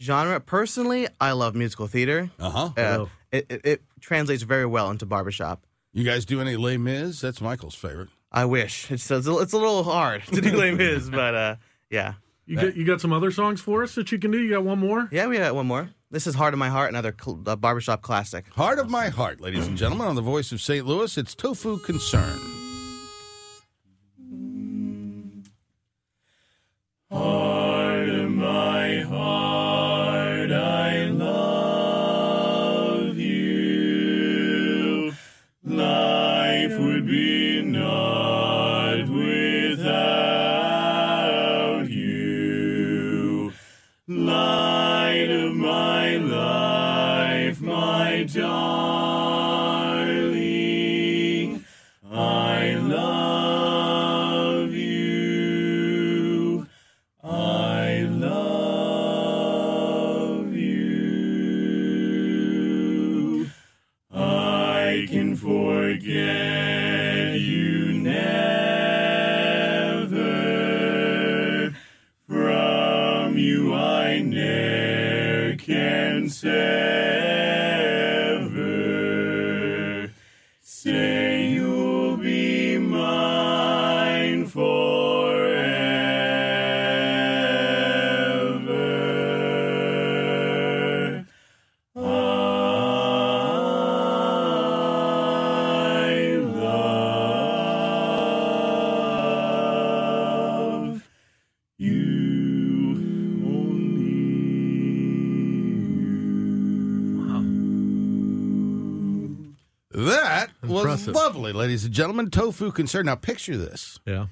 [0.00, 0.38] genre.
[0.40, 2.30] Personally, I love musical theater.
[2.38, 2.70] Uh-huh.
[2.76, 3.10] Uh, Oh.
[3.32, 5.64] it, it, it translates very well into barbershop.
[5.92, 7.20] You guys do any Les Mis?
[7.20, 8.08] That's Michael's favorite.
[8.30, 11.56] I wish it's it's a, it's a little hard to do Les Mis, but uh,
[11.90, 12.14] yeah,
[12.46, 14.38] You got you got some other songs for us that you can do.
[14.38, 15.08] You got one more?
[15.10, 15.26] yeah.
[15.26, 15.88] We got one more.
[16.10, 18.46] This is "Heart of My Heart," another cl- uh, barbershop classic.
[18.54, 20.86] Heart of My Heart, ladies and gentlemen, on the voice of St.
[20.86, 22.38] Louis, it's Tofu Concern.
[27.10, 27.53] Heart
[111.98, 112.30] lovely, ladies and gentlemen.
[112.30, 113.06] Tofu concern.
[113.06, 113.98] Now picture this.
[114.06, 114.26] Yeah.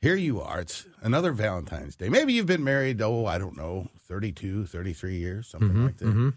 [0.00, 0.60] Here you are.
[0.60, 2.08] It's another Valentine's Day.
[2.08, 6.32] Maybe you've been married, oh, I don't know, 32, 33 years, something like that.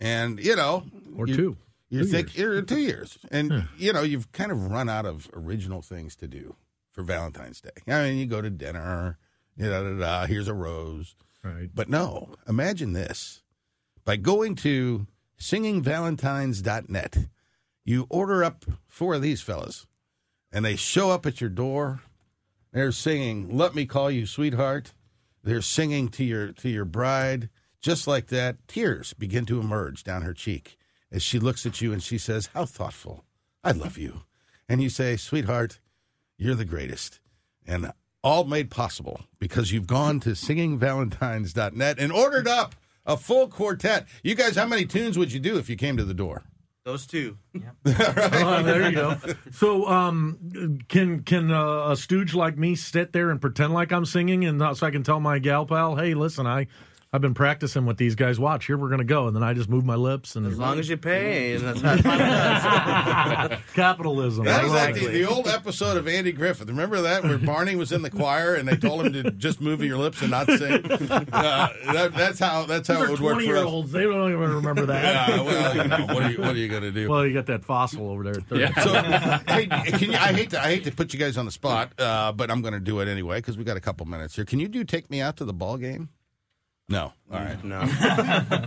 [0.00, 1.56] And, you know, Mm-hmm, Or you- two.
[1.90, 2.66] You think years.
[2.66, 6.54] two years, and you know you've kind of run out of original things to do
[6.92, 7.70] for Valentine's Day.
[7.90, 9.16] I mean, you go to dinner,
[9.56, 11.70] you know, da, da, da, here's a rose, Right.
[11.74, 12.34] but no.
[12.46, 13.40] Imagine this:
[14.04, 15.06] by going to
[15.40, 17.16] singingvalentines.net,
[17.86, 19.86] you order up four of these fellas,
[20.58, 22.00] and they show up at your door.
[22.72, 24.92] They're singing "Let Me Call You Sweetheart."
[25.44, 27.48] They're singing to your to your bride,
[27.80, 28.66] just like that.
[28.66, 30.76] Tears begin to emerge down her cheek
[31.12, 33.24] as she looks at you and she says, "How thoughtful!
[33.62, 34.22] I love you."
[34.68, 35.78] And you say, "Sweetheart,
[36.36, 37.20] you're the greatest,"
[37.64, 37.92] and
[38.24, 42.74] all made possible because you've gone to singingvalentines.net and ordered up
[43.06, 44.08] a full quartet.
[44.24, 46.46] You guys, how many tunes would you do if you came to the door?
[46.88, 47.36] Those two.
[47.54, 47.60] Oh,
[48.64, 49.18] there you go.
[49.52, 54.06] So, um, can can uh, a stooge like me sit there and pretend like I'm
[54.06, 56.66] singing, and uh, so I can tell my gal pal, "Hey, listen, I
[57.10, 58.38] I've been practicing with these guys.
[58.38, 60.78] Watch, here we're gonna go," and then I just move my lips and As long
[60.78, 63.58] as you pay, and that's how it does.
[63.74, 64.44] capitalism.
[64.44, 65.12] That was like Exactly.
[65.14, 66.68] the, the old episode of Andy Griffith.
[66.68, 69.82] Remember that where Barney was in the choir and they told him to just move
[69.82, 70.84] your lips and not sing.
[71.38, 73.66] Uh, that, that's how that's how These it are would work twenty for year us.
[73.66, 73.92] olds.
[73.92, 75.28] They don't even remember that.
[75.30, 77.08] Yeah, well, you know, what are you what are you going to do?
[77.08, 78.34] Well, you got that fossil over there.
[78.38, 78.80] At 30.
[78.82, 78.92] So,
[79.52, 81.92] hey, can you, I hate to I hate to put you guys on the spot,
[82.00, 84.44] uh, but I'm going to do it anyway because we got a couple minutes here.
[84.44, 86.08] Can you do take me out to the ball game?
[86.88, 87.12] No.
[87.30, 87.62] All right.
[87.64, 87.82] no.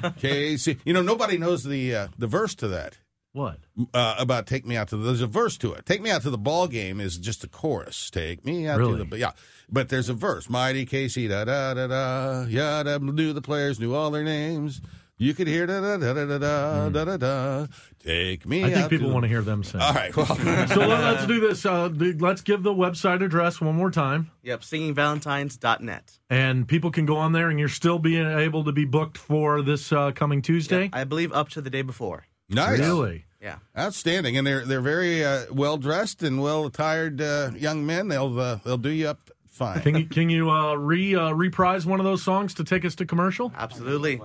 [0.17, 0.57] Okay.
[0.57, 2.97] See, you know nobody knows the uh, the verse to that.
[3.33, 3.59] What?
[3.93, 5.85] uh, about "Take Me Out to the." There's a verse to it.
[5.85, 8.09] "Take Me Out to the Ball Game" is just a chorus.
[8.11, 8.97] Take me out Really?
[8.97, 9.31] to the yeah,
[9.69, 10.49] but there's a verse.
[10.49, 12.83] Mighty Casey da da da da yeah.
[12.83, 14.81] Da, knew the players knew all their names.
[15.21, 17.67] You could hear da da da da da da da da da.
[18.03, 18.61] Take me.
[18.61, 18.65] Hmm.
[18.65, 19.79] I think out people to want to hear them sing.
[19.79, 20.15] All right.
[20.15, 21.63] Well, So let, us do this.
[21.63, 24.31] Uh, let's give the website address one more time.
[24.41, 26.17] Yep, singingvalentines.net.
[26.31, 29.61] And people can go on there, and you're still being able to be booked for
[29.61, 30.89] this uh, coming Tuesday.
[30.91, 32.25] I believe up to the day before.
[32.49, 32.79] nice.
[32.79, 33.25] Really?
[33.39, 33.57] Yeah.
[33.77, 38.07] Outstanding, and they're they're very uh, well dressed and well attired uh, young men.
[38.07, 39.81] They'll uh, they'll do you up fine.
[39.81, 42.95] Can you can you uh, re uh, reprise one of those songs to take us
[42.95, 43.51] to commercial?
[43.55, 44.19] Absolutely.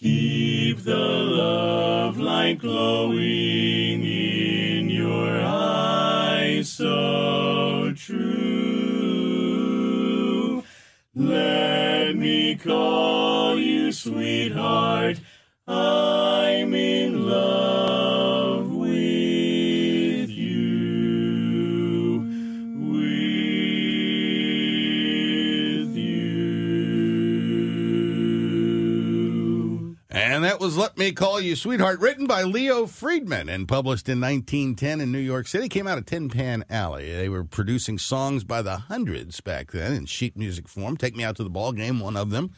[0.00, 8.22] Keep the love light glowing in your eyes so true.
[11.16, 15.20] Let me call you sweetheart.
[15.66, 18.37] I'm in love
[30.76, 35.18] Let Me Call You Sweetheart, written by Leo Friedman and published in 1910 in New
[35.18, 35.68] York City.
[35.68, 37.12] Came out of Tin Pan Alley.
[37.12, 40.96] They were producing songs by the hundreds back then in sheet music form.
[40.96, 42.50] Take Me Out to the Ball Game, one of them.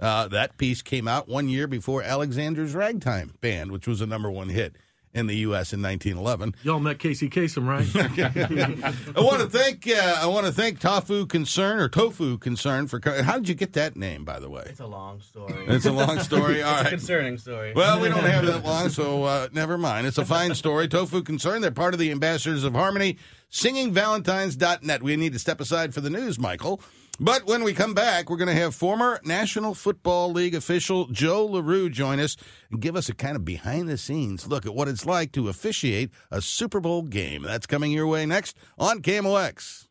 [0.00, 4.30] Uh, that piece came out one year before Alexander's Ragtime Band, which was a number
[4.30, 4.76] one hit
[5.14, 5.72] in the U.S.
[5.72, 6.54] in 1911.
[6.62, 7.86] Y'all met Casey Kasem, right?
[9.16, 13.00] I want to thank uh, I want to thank Tofu Concern or Tofu Concern for.
[13.00, 14.64] co- How did you get that name, by the way?
[14.66, 15.64] It's a long story.
[15.66, 16.62] It's a long story.
[16.62, 17.72] All It's a concerning story.
[17.74, 20.06] Well, we don't have that long, so uh, never mind.
[20.06, 20.88] It's a fine story.
[20.88, 23.18] Tofu Concern, they're part of the Ambassadors of Harmony.
[23.52, 25.02] SingingValentines.net.
[25.02, 26.80] We need to step aside for the news, Michael.
[27.20, 31.48] But when we come back, we're going to have former National Football League official Joe
[31.48, 32.36] Larrew join us
[32.70, 35.48] and give us a kind of behind the scenes look at what it's like to
[35.48, 37.42] officiate a Super Bowl game.
[37.42, 39.87] That's coming your way next on KMOX.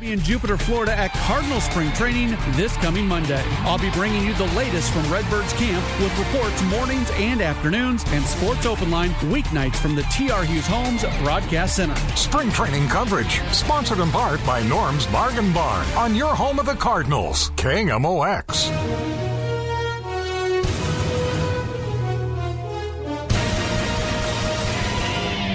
[0.00, 3.42] Be in Jupiter, Florida at Cardinal Spring Training this coming Monday.
[3.62, 8.24] I'll be bringing you the latest from Redbirds Camp with reports mornings and afternoons and
[8.24, 11.96] Sports Open Line weeknights from the TR Hughes Homes Broadcast Center.
[12.14, 16.74] Spring training coverage, sponsored in part by Norm's Bargain Barn on your home of the
[16.74, 19.17] Cardinals, KMOX.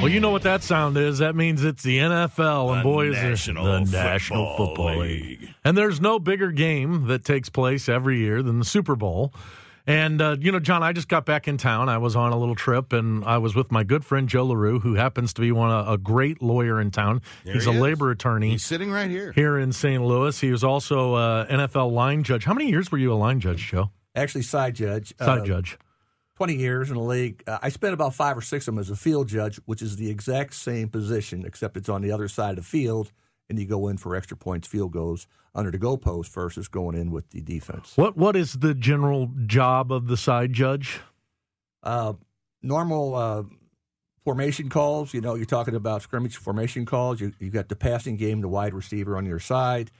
[0.04, 1.20] Well, you know what that sound is.
[1.20, 5.41] That means it's the NFL, and boys, National the National Football Football League.
[5.41, 5.49] League.
[5.64, 9.34] And there's no bigger game that takes place every year than the Super Bowl.
[9.86, 11.89] And uh, you know, John, I just got back in town.
[11.89, 14.82] I was on a little trip, and I was with my good friend Joe Larrew,
[14.82, 17.22] who happens to be one a great lawyer in town.
[17.43, 17.80] There He's he a is.
[17.82, 19.34] labor attorney He's sitting right here.
[19.34, 20.01] here in St.
[20.01, 20.39] Louis.
[20.39, 22.45] He was also uh, NFL line judge.
[22.45, 23.89] How many years were you a line judge, Joe?
[24.16, 25.14] Actually, side judge.
[25.20, 25.78] Side Uh, judge.
[26.38, 27.44] 20 years in the league.
[27.46, 29.98] Uh, I spent about five or six of them as a field judge, which is
[29.98, 33.12] the exact same position, except it's on the other side of the field
[33.50, 37.12] and you go in for extra points, field goals under the goalpost versus going in
[37.12, 37.94] with the defense.
[37.96, 41.00] What what is the general job of the side judge?
[41.84, 42.14] Uh,
[42.62, 43.44] normal uh,
[44.24, 45.14] formation calls.
[45.14, 47.22] You know, you're talking about scrimmage formation calls.
[47.22, 49.92] You you got the passing game, the wide receiver on your side,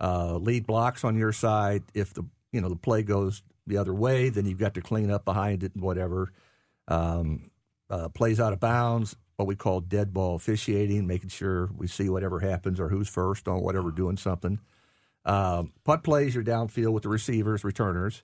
[0.00, 1.84] uh, lead blocks on your side.
[1.94, 5.10] If the you know the play goes the other way, then you've got to clean
[5.10, 6.32] up behind it and whatever.
[6.88, 7.50] Um,
[7.90, 12.08] uh, plays out of bounds, what we call dead ball officiating, making sure we see
[12.08, 14.58] whatever happens or who's first on whatever doing something.
[15.24, 18.22] Um, punt plays, you're downfield with the receivers, returners,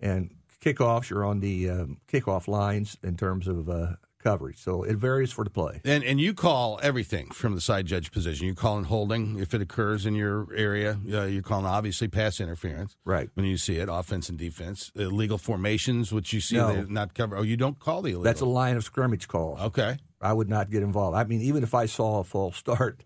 [0.00, 4.58] and kickoffs, you're on the um, kickoff lines in terms of uh, coverage.
[4.58, 5.80] So it varies for the play.
[5.84, 8.46] And and you call everything from the side judge position.
[8.46, 10.98] You call in holding if it occurs in your area.
[11.10, 13.30] Uh, you're calling obviously pass interference, right?
[13.34, 16.82] When you see it, offense and defense, illegal formations, which you see No.
[16.88, 17.36] not cover.
[17.36, 18.22] Oh, you don't call the illegal.
[18.24, 19.56] That's a line of scrimmage call.
[19.60, 19.96] Okay.
[20.20, 21.16] I would not get involved.
[21.16, 23.02] I mean, even if I saw a false start,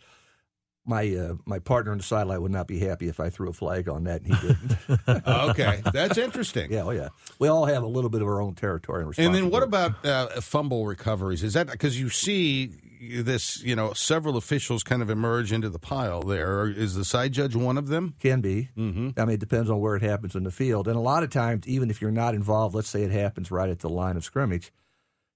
[0.84, 3.52] my uh, my partner on the sideline would not be happy if I threw a
[3.52, 5.26] flag on that and he didn't.
[5.28, 6.72] okay, that's interesting.
[6.72, 7.08] Yeah, oh yeah.
[7.38, 10.04] We all have a little bit of our own territory and And then what about
[10.04, 11.42] uh, fumble recoveries?
[11.42, 13.62] Is that because you see this?
[13.62, 16.22] You know, several officials kind of emerge into the pile.
[16.22, 18.14] There is the side judge one of them.
[18.18, 18.70] Can be.
[18.76, 19.10] Mm-hmm.
[19.16, 20.88] I mean, it depends on where it happens in the field.
[20.88, 23.70] And a lot of times, even if you're not involved, let's say it happens right
[23.70, 24.72] at the line of scrimmage,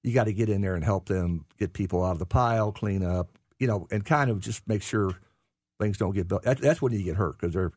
[0.03, 2.73] you got to get in there and help them get people out of the pile,
[2.73, 5.13] clean up, you know, and kind of just make sure
[5.79, 6.43] things don't get built.
[6.43, 7.73] That, that's when you get hurt because they're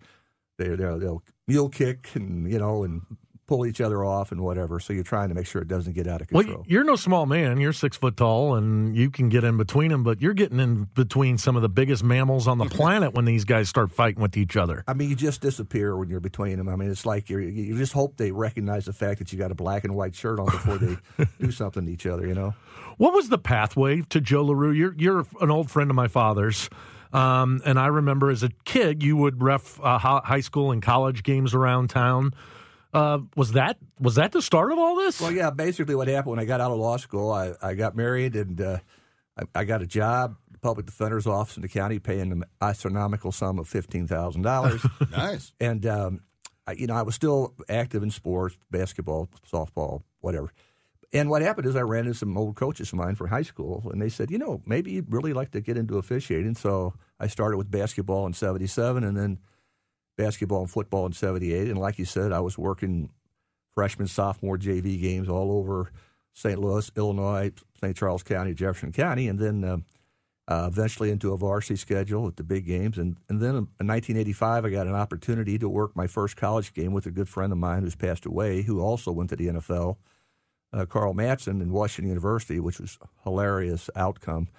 [0.57, 3.01] they're they're they'll mule kick and you know and
[3.49, 4.79] pull each other off and whatever.
[4.79, 6.57] So you're trying to make sure it doesn't get out of control.
[6.57, 7.59] Well, you're no small man.
[7.59, 10.03] You're six foot tall, and you can get in between them.
[10.03, 13.45] But you're getting in between some of the biggest mammals on the planet when these
[13.45, 14.83] guys start fighting with each other.
[14.87, 16.69] I mean, you just disappear when you're between them.
[16.69, 19.49] I mean, it's like you you just hope they recognize the fact that you got
[19.49, 20.97] a black and white shirt on before they
[21.39, 22.27] do something to each other.
[22.27, 22.53] You know.
[22.97, 24.77] What was the pathway to Joe Larrew?
[24.77, 26.69] You're you're an old friend of my father's,
[27.13, 31.23] um, and I remember as a kid you would ref uh, high school and college
[31.23, 32.33] games around town.
[32.91, 35.21] Uh, was that was that the start of all this?
[35.21, 35.51] Well, yeah.
[35.51, 38.59] Basically, what happened when I got out of law school, I, I got married and
[38.59, 38.77] uh,
[39.37, 43.59] I, I got a job, public defender's office in the county, paying an astronomical sum
[43.59, 44.83] of fifteen thousand dollars.
[45.11, 45.53] nice.
[45.59, 46.21] And um,
[46.65, 50.51] I, you know, I was still active in sports, basketball, softball, whatever.
[51.11, 53.89] And what happened is I ran into some old coaches of mine from high school,
[53.91, 56.55] and they said, you know, maybe you'd really like to get into officiating.
[56.55, 59.39] So I started with basketball in '77, and then
[60.17, 61.67] basketball and football in '78.
[61.67, 63.09] And like you said, I was working
[63.73, 65.91] freshman, sophomore JV games all over
[66.33, 66.59] St.
[66.59, 67.51] Louis, Illinois,
[67.81, 67.95] St.
[67.95, 69.77] Charles County, Jefferson County, and then uh,
[70.47, 72.97] uh, eventually into a varsity schedule at the big games.
[72.97, 76.91] And, and then in 1985, I got an opportunity to work my first college game
[76.91, 79.97] with a good friend of mine who's passed away, who also went to the NFL,
[80.73, 84.49] uh, Carl Matson in Washington University, which was a hilarious outcome.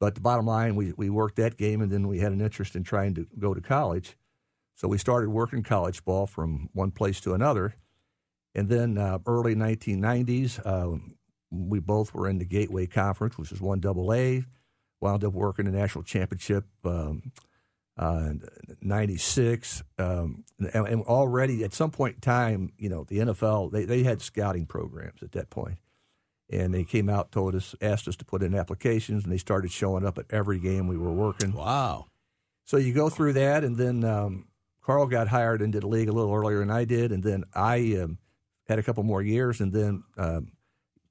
[0.00, 2.76] But the bottom line, we, we worked that game, and then we had an interest
[2.76, 4.16] in trying to go to college.
[4.74, 7.76] So we started working college ball from one place to another.
[8.54, 11.14] And then uh, early 1990s, um,
[11.50, 14.44] we both were in the Gateway Conference, which was one double A.
[15.00, 17.42] Wound up working the national championship um, uh,
[17.96, 23.84] '96, um, and, and already at some point in time, you know, the NFL they,
[23.84, 25.78] they had scouting programs at that point,
[26.50, 29.70] and they came out, told us, asked us to put in applications, and they started
[29.70, 31.52] showing up at every game we were working.
[31.52, 32.06] Wow!
[32.64, 34.46] So you go through that, and then um,
[34.82, 37.98] Carl got hired into the league a little earlier than I did, and then I
[38.02, 38.18] um,
[38.66, 40.52] had a couple more years, and then um,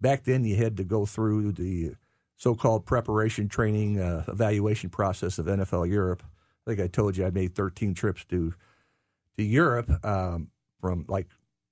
[0.02, 1.94] back then you had to go through the
[2.36, 6.24] so-called preparation training uh, evaluation process of NFL Europe.
[6.66, 8.54] I think I told you I made 13 trips to
[9.38, 10.50] to Europe um,
[10.80, 11.28] from like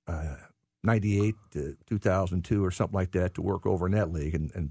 [0.08, 0.36] uh,
[0.82, 4.70] 98 to 2002 or something like that to work over in that league, and, and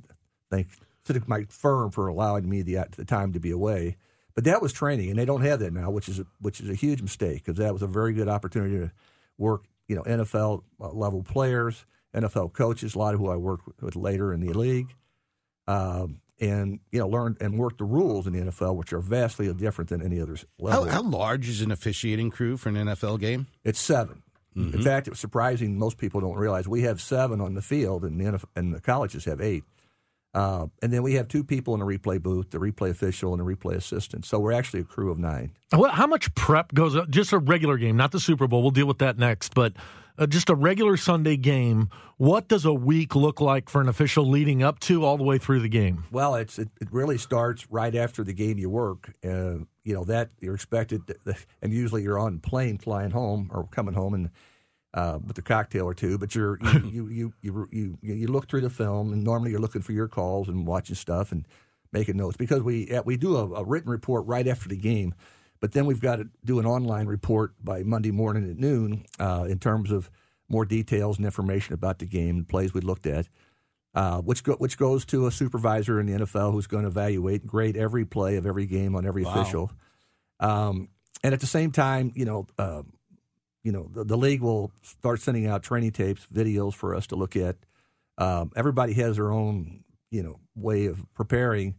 [0.50, 0.68] thank
[1.06, 3.98] to my firm for allowing me the, the time to be away.
[4.34, 6.70] But that was training, and they don't have that now, which is a, which is
[6.70, 8.92] a huge mistake because that was a very good opportunity to
[9.38, 13.96] work, you know, NFL level players, NFL coaches, a lot of who I worked with
[13.96, 14.96] later in the league,
[15.68, 19.54] um, and you know, learn and work the rules in the NFL, which are vastly
[19.54, 20.86] different than any other level.
[20.86, 23.48] How, how large is an officiating crew for an NFL game?
[23.64, 24.24] It's 7
[24.56, 24.78] Mm-hmm.
[24.78, 25.78] In fact, it's surprising.
[25.78, 28.82] Most people don't realize we have seven on the field, and the, NFL, and the
[28.82, 29.64] colleges have eight.
[30.34, 33.42] Uh, and then we have two people in the replay booth, the replay official and
[33.42, 34.26] the replay assistant.
[34.26, 35.52] So we're actually a crew of nine.
[35.74, 37.10] Well, how much prep goes up?
[37.10, 38.62] Just a regular game, not the Super Bowl.
[38.62, 39.54] We'll deal with that next.
[39.54, 39.74] But
[40.22, 41.90] uh, just a regular Sunday game.
[42.18, 45.40] What does a week look like for an official leading up to all the way
[45.40, 46.06] through the game?
[46.12, 49.12] Well, it's it, it really starts right after the game you work.
[49.26, 53.68] Uh, you know that you're expected, to, and usually you're on plane flying home or
[53.68, 54.30] coming home and.
[54.94, 58.50] Uh, with a cocktail or two, but you're you, you, you you you you look
[58.50, 61.48] through the film, and normally you're looking for your calls and watching stuff, and
[61.94, 65.14] making notes because we we do a, a written report right after the game,
[65.62, 69.46] but then we've got to do an online report by Monday morning at noon uh,
[69.48, 70.10] in terms of
[70.50, 73.28] more details and information about the game and plays we looked at.
[73.94, 77.42] Uh, which go, which goes to a supervisor in the NFL who's going to evaluate
[77.42, 79.32] and grade every play of every game on every Wow.
[79.32, 79.72] official.
[80.40, 80.88] Um,
[81.24, 82.84] and at the same time, you know, uh,
[83.64, 87.16] you know, the, the league will start sending out training tapes, videos for us to
[87.18, 87.58] look at.
[88.18, 91.76] Um, everybody has their own, you know, way of preparing,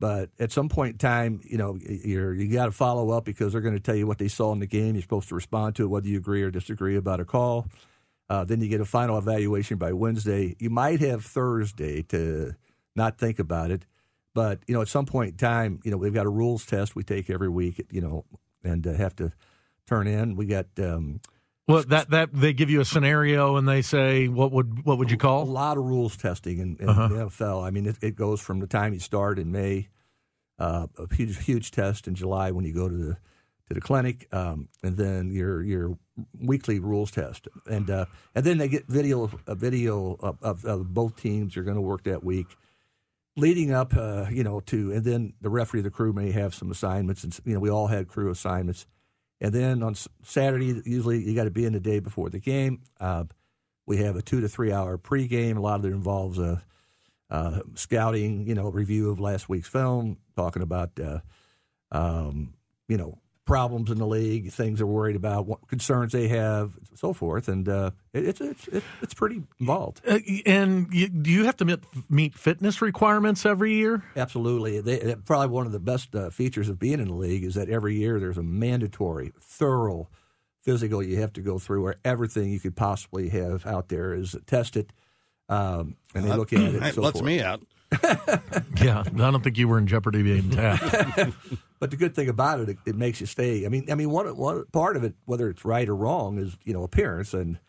[0.00, 3.52] but at some point in time, you know, you're you got to follow up because
[3.52, 4.94] they're going to tell you what they saw in the game.
[4.94, 7.66] You're supposed to respond to it, whether you agree or disagree about a call.
[8.30, 10.54] Uh, then you get a final evaluation by Wednesday.
[10.58, 12.54] You might have Thursday to
[12.94, 13.86] not think about it,
[14.34, 16.94] but you know, at some point in time, you know, we've got a rules test
[16.94, 18.24] we take every week, you know,
[18.62, 19.32] and uh, have to
[19.86, 20.36] turn in.
[20.36, 21.20] We got um,
[21.68, 25.10] Well, that that they give you a scenario and they say what would what would
[25.10, 25.42] you call?
[25.42, 27.08] a lot of rules testing in, in Uh-huh.
[27.08, 27.62] the NFL.
[27.64, 29.88] I mean, it, it goes from the time you start in May,
[30.58, 33.16] uh, a huge huge test in July when you go to the
[33.68, 35.98] to the clinic, um, and then your your
[36.40, 40.94] weekly rules test, and uh, and then they get video a video of, of, of
[40.94, 42.46] both teams you're going to work that week.
[43.36, 46.70] Leading up, uh, you know, to and then the referee, the crew may have some
[46.70, 48.86] assignments, and you know, we all had crew assignments.
[49.40, 52.82] And then on Saturday, usually you got to be in the day before the game.
[52.98, 53.24] Uh,
[53.86, 55.56] we have a two to three hour pregame.
[55.56, 56.62] A lot of it involves a,
[57.30, 61.20] uh, scouting, you know, review of last week's film, talking about, uh,
[61.92, 62.54] um,
[62.88, 63.18] you know,
[63.48, 67.48] problems in the league, things they're worried about, what concerns they have, so forth.
[67.48, 70.00] And uh, it, it's it's it's it's pretty involved.
[70.06, 74.04] Uh, and you, do you have to meet, meet fitness requirements every year?
[74.14, 74.80] Absolutely.
[74.80, 77.68] They, probably one of the best uh, features of being in the league is that
[77.68, 80.08] every year there's a mandatory, thorough
[80.62, 84.36] physical you have to go through where everything you could possibly have out there is
[84.46, 84.92] tested.
[85.48, 86.74] Um, and they look at it.
[86.74, 87.24] and That so lets forth.
[87.24, 87.62] me out.
[88.80, 91.34] Yeah, I don't think you were in jeopardy being tapped.
[91.80, 93.64] But the good thing about it, it, it makes you stay.
[93.64, 96.56] I mean, I mean, one one part of it, whether it's right or wrong, is
[96.64, 97.32] you know appearance.
[97.32, 97.60] And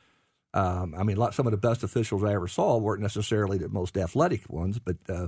[0.53, 3.69] um, I mean, lot, some of the best officials I ever saw weren't necessarily the
[3.69, 5.27] most athletic ones, but uh,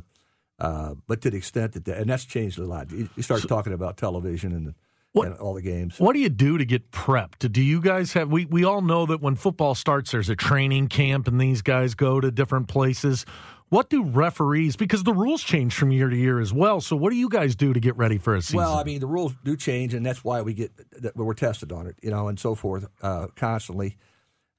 [0.58, 2.92] uh, but to the extent that, and that's changed a lot.
[2.92, 4.74] You, you start talking about television and,
[5.14, 6.00] and all the games.
[6.00, 7.52] What do you do to get prepped?
[7.52, 8.32] Do you guys have?
[8.32, 11.94] We we all know that when football starts, there's a training camp, and these guys
[11.94, 13.26] go to different places.
[13.72, 14.76] What do referees?
[14.76, 16.82] Because the rules change from year to year as well.
[16.82, 18.58] So what do you guys do to get ready for a season?
[18.58, 20.74] Well, I mean, the rules do change, and that's why we get
[21.16, 23.96] we're tested on it, you know, and so forth uh, constantly.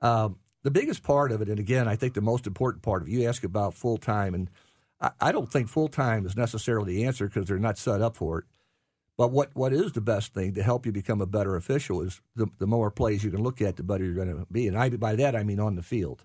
[0.00, 3.08] Um, the biggest part of it, and again, I think the most important part of
[3.08, 4.48] it, you ask about full time, and
[4.98, 8.16] I, I don't think full time is necessarily the answer because they're not set up
[8.16, 8.44] for it.
[9.18, 12.20] But what, what is the best thing to help you become a better official is
[12.34, 14.66] the, the more plays you can look at, the better you're going to be.
[14.66, 16.24] And I, by that, I mean on the field.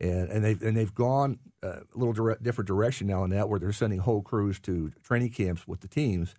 [0.00, 3.48] And, and, they've, and they've gone uh, a little direct, different direction now in that,
[3.48, 6.34] where they're sending whole crews to training camps with the teams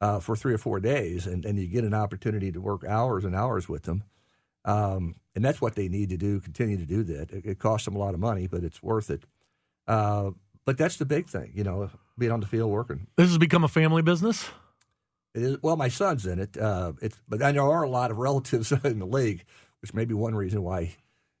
[0.00, 3.24] uh, for three or four days, and, and you get an opportunity to work hours
[3.24, 4.04] and hours with them.
[4.66, 7.30] Um, and that's what they need to do, continue to do that.
[7.30, 9.24] It, it costs them a lot of money, but it's worth it.
[9.86, 10.32] Uh,
[10.66, 13.06] but that's the big thing, you know, being on the field working.
[13.16, 14.50] this has become a family business.
[15.36, 16.56] It is, well, my son's in it.
[16.56, 19.44] Uh, it's, but there are a lot of relatives in the league,
[19.82, 20.96] which may be one reason why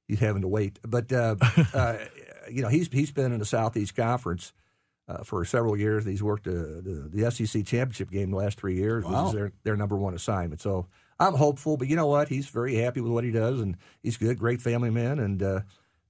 [0.06, 0.78] he's having to wait.
[0.86, 1.36] But uh,
[1.74, 1.96] uh,
[2.50, 4.52] you know, he's he's been in the Southeast Conference
[5.08, 6.04] uh, for several years.
[6.04, 9.28] He's worked uh, the, the SEC championship game the last three years, which Wow.
[9.28, 10.60] is their their number one assignment.
[10.60, 10.86] So
[11.18, 11.78] I'm hopeful.
[11.78, 12.28] But you know what?
[12.28, 15.42] He's very happy with what he does, and he's good, great family man, and.
[15.42, 15.60] Uh,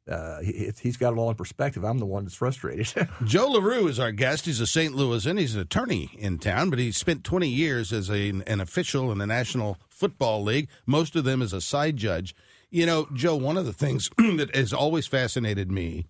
[0.09, 1.85] uh, he, he's got it all in perspective.
[1.85, 2.87] I'm the one that's frustrated.
[3.25, 4.47] Joe Larrew is our guest.
[4.47, 4.95] He's a St.
[4.95, 5.39] Louisan.
[5.39, 9.19] He's an attorney in town, but he spent 20 years as a, an official in
[9.19, 12.35] the National Football League, most of them as a side judge.
[12.71, 16.07] You know, Joe, one of the things that has always fascinated me,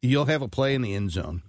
[0.00, 1.42] you'll have a play in the end zone,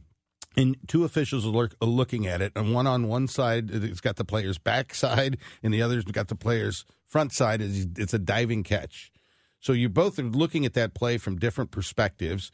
[0.58, 4.18] and two officials are, look, looking at it, and one on one side, it's got
[4.18, 7.62] the player's backside, and the other's got the player's front side.
[7.62, 9.12] It's a diving catch.
[9.62, 12.52] So you both are looking at that play from different perspectives.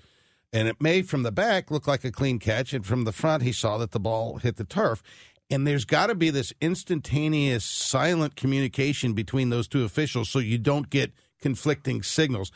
[0.54, 2.74] And it may, from the back, look like a clean catch.
[2.74, 5.02] And from the front, he saw that the ball hit the turf.
[5.50, 10.58] And there's got to be this instantaneous, silent communication between those two officials so you
[10.58, 12.52] don't get conflicting signals.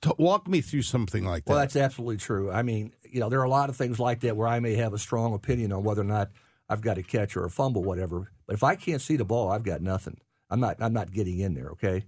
[0.00, 1.50] T- walk me through something like that.
[1.50, 2.50] Well, that's absolutely true.
[2.50, 4.74] I mean, you know, there are a lot of things like that where I may
[4.74, 6.30] have a strong opinion on whether or not
[6.68, 8.30] I've got a catch or a fumble, whatever.
[8.46, 10.18] But if I can't see the ball, I've got nothing.
[10.48, 10.76] I'm not.
[10.80, 11.70] I'm not getting in there.
[11.70, 12.04] Okay.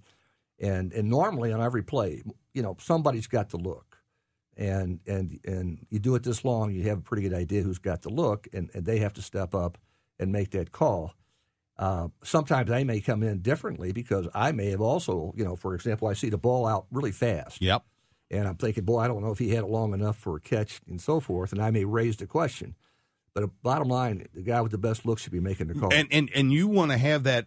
[0.60, 3.98] And and normally on every play, you know, somebody's got to look,
[4.56, 7.78] and and and you do it this long, you have a pretty good idea who's
[7.78, 9.78] got to look, and, and they have to step up
[10.18, 11.14] and make that call.
[11.78, 15.74] Uh, sometimes I may come in differently because I may have also, you know, for
[15.76, 17.62] example, I see the ball out really fast.
[17.62, 17.84] Yep.
[18.30, 20.40] And I'm thinking, boy, I don't know if he had it long enough for a
[20.40, 21.52] catch and so forth.
[21.52, 22.74] And I may raise the question.
[23.32, 25.92] But bottom line, the guy with the best look should be making the call.
[25.92, 27.46] And and and you want to have that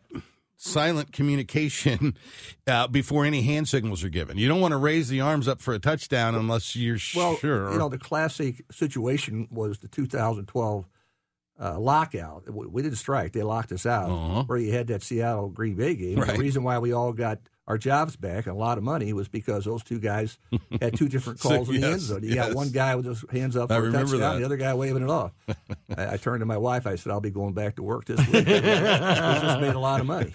[0.62, 2.16] silent communication
[2.68, 4.38] uh, before any hand signals are given.
[4.38, 7.72] You don't want to raise the arms up for a touchdown unless you're well, sure.
[7.72, 10.88] you know, the classic situation was the 2012
[11.60, 12.52] uh, lockout.
[12.52, 14.10] We, we didn't strike; they locked us out.
[14.10, 14.44] Uh-huh.
[14.44, 16.20] Where you had that Seattle Green Bay game.
[16.20, 16.34] Right.
[16.34, 19.28] The reason why we all got our jobs back and a lot of money was
[19.28, 20.38] because those two guys
[20.82, 22.24] had two different So, calls in the yes, end zone.
[22.24, 22.48] You yes.
[22.48, 24.40] got one guy with his hands up for a touchdown, that.
[24.40, 25.32] the other guy waving it off.
[25.98, 26.88] I, I turned to my wife.
[26.88, 28.46] I said, "I'll be going back to work this week.
[28.46, 30.34] we just made a lot of money."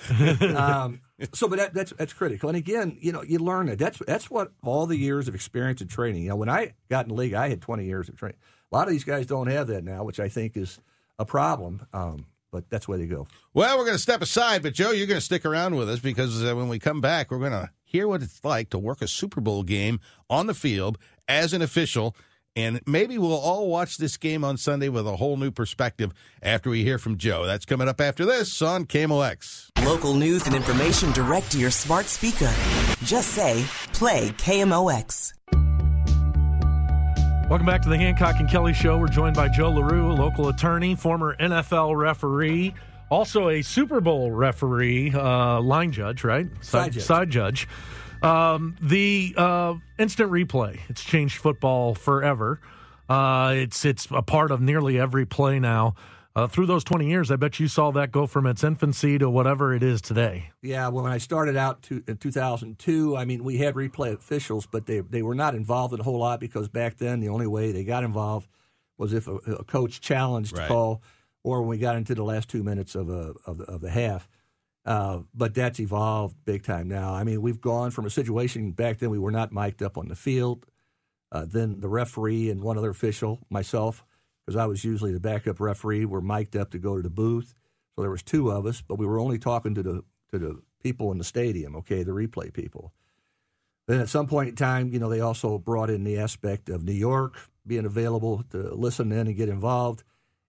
[0.55, 1.01] Um,
[1.33, 2.49] so, but that, that's that's critical.
[2.49, 3.79] And again, you know, you learn that.
[3.79, 6.23] That's that's what all the years of experience and training.
[6.23, 8.39] You know, when I got in the league, I had 20 years of training.
[8.71, 10.79] A lot of these guys don't have that now, which I think is
[11.19, 11.87] a problem.
[11.93, 12.27] Um,
[12.57, 13.29] but that's where they go.
[13.53, 16.01] Well, we're going to step aside, but Joe, you're going to stick around with us
[16.01, 19.03] because uh, when we come back, we're going to hear what it's like to work
[19.03, 20.01] a Super Bowl game
[20.31, 20.97] on the field
[21.29, 22.17] as an official.
[22.57, 26.71] And maybe we'll all watch this game on Sunday with a whole new perspective after
[26.71, 27.45] we hear from Joe.
[27.45, 29.73] That's coming up after this on KMOX.
[29.85, 32.51] Local news and information direct to your smart speaker.
[33.05, 35.35] Just say, play KMOX.
[37.49, 38.99] Welcome back to the Hancock and Kelley Show.
[38.99, 42.75] We're joined by Joe Larrew, a local attorney, former NFL referee,
[43.09, 46.49] also a Super Bowl referee, uh, line judge, right?
[46.61, 47.03] Side judge.
[47.05, 47.69] Side judge.
[48.21, 50.81] Um, the uh, instant replay.
[50.89, 52.59] It's changed football forever.
[53.09, 55.95] Uh, it's it's a part of nearly every play now.
[56.37, 59.31] Uh, through those 20 years, I bet you saw that go from its infancy to
[59.31, 60.51] whatever it is today.
[60.61, 64.85] Yeah, when I started out to, in 2002, I mean, we had replay officials, but
[64.85, 67.73] they they were not involved in a whole lot because back then the only way
[67.73, 68.49] they got involved
[68.99, 70.69] was if a, a coach challenged Right.
[70.69, 71.03] the call,
[71.43, 73.91] or when we got into the last two minutes of a of the, of the
[73.91, 74.29] half.
[74.85, 77.15] Uh, but that's evolved big time now.
[77.15, 80.09] I mean, we've gone from a situation back then we were not mic'd up on
[80.09, 80.67] the field.
[81.33, 84.05] Uh, then the referee and one other official, myself,
[84.47, 87.55] because I was usually the backup referee, were mic'd up to go to the booth.
[87.95, 90.61] So there was two of us, but we were only talking to the to the
[90.83, 92.93] people in the stadium, okay, the replay people.
[93.87, 96.85] Then at some point in time, you know, they also brought in the aspect of
[96.85, 100.03] New York being available to listen in and get involved.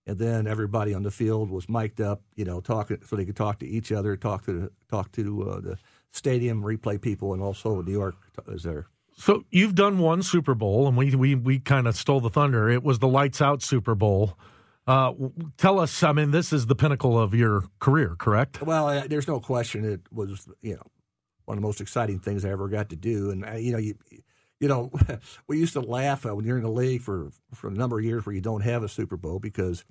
[0.06, 3.36] And then everybody on the field was mic'd up, you know, talking so they could
[3.36, 5.78] talk to each other, talk to talk to uh, the
[6.12, 8.16] stadium replay people, and also New York
[8.48, 8.88] is there.
[9.18, 12.70] So you've done one Super Bowl, and we we we kind of stole the thunder.
[12.70, 14.38] It was the lights out Super Bowl.
[14.86, 15.14] Uh,
[15.58, 16.04] tell us.
[16.04, 18.62] I mean, this is the pinnacle of your career, correct?
[18.62, 20.84] Well, uh, there's no question it was, you know,
[21.46, 23.32] one of the most exciting things I ever got to do.
[23.32, 23.96] And, uh, you know, you,
[24.62, 24.92] you know,
[25.48, 28.06] we used to laugh uh, when you're in the league for, for a number of
[28.06, 29.84] years where you don't have a Super Bowl because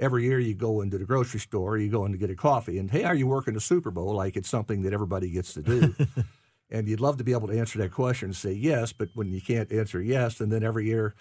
[0.00, 2.78] every year you go into the grocery store, you go in to get a coffee,
[2.78, 4.14] and hey, are you working the Super Bowl?
[4.14, 5.94] Like it's something that everybody gets to do.
[6.70, 9.30] and you'd love to be able to answer that question and say yes, but when
[9.30, 11.14] you can't answer yes, and then every year,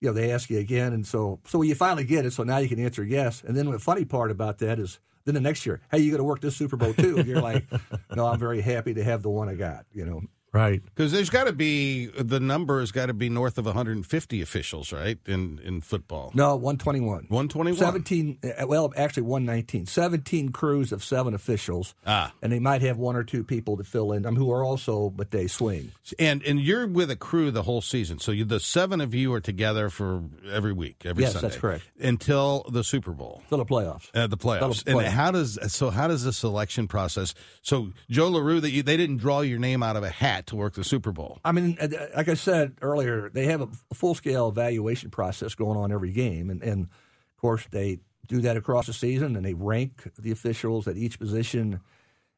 [0.00, 2.58] you know, they ask you again, and so so you finally get it, so now
[2.58, 3.42] you can answer yes.
[3.46, 6.16] And then the funny part about that is then the next year, hey, you got
[6.16, 7.18] to work this Super Bowl too.
[7.18, 7.64] And you're like,
[8.14, 9.86] no, I'm very happy to have the one I got.
[9.92, 10.22] You know,
[10.52, 10.82] Right.
[10.84, 14.92] Because there's got to be the number has got to be north of 150 officials,
[14.92, 15.18] right?
[15.26, 17.26] In in football, no, 121.
[17.28, 17.78] 121.
[17.78, 19.86] 17, uh, well, actually 119.
[19.86, 21.94] 17 crews of seven officials.
[22.06, 22.32] Ah.
[22.42, 25.08] And they might have one or two people to fill in, um, who are also,
[25.08, 25.92] but they swing.
[26.18, 29.32] And and you're with a crew the whole season, so you, the seven of you
[29.32, 31.48] are together for every week, every Yes, Sunday.
[31.48, 31.84] that's correct.
[31.98, 34.10] Until the Super Bowl, Till the playoffs.
[34.14, 34.84] uh, the playoffs.
[34.84, 35.12] Till the And playoffs.
[35.12, 37.34] how does so how does the selection process?
[37.62, 40.56] So Joe Larrew, that you, they didn't draw your name out of a hat to
[40.56, 41.38] work the Super Bowl.
[41.44, 45.78] I mean, uh, like I said earlier, they have a full scale evaluation process going
[45.78, 46.50] on every game.
[46.50, 50.86] And, and of course, they do that across the season and they rank the officials
[50.88, 51.80] at each position.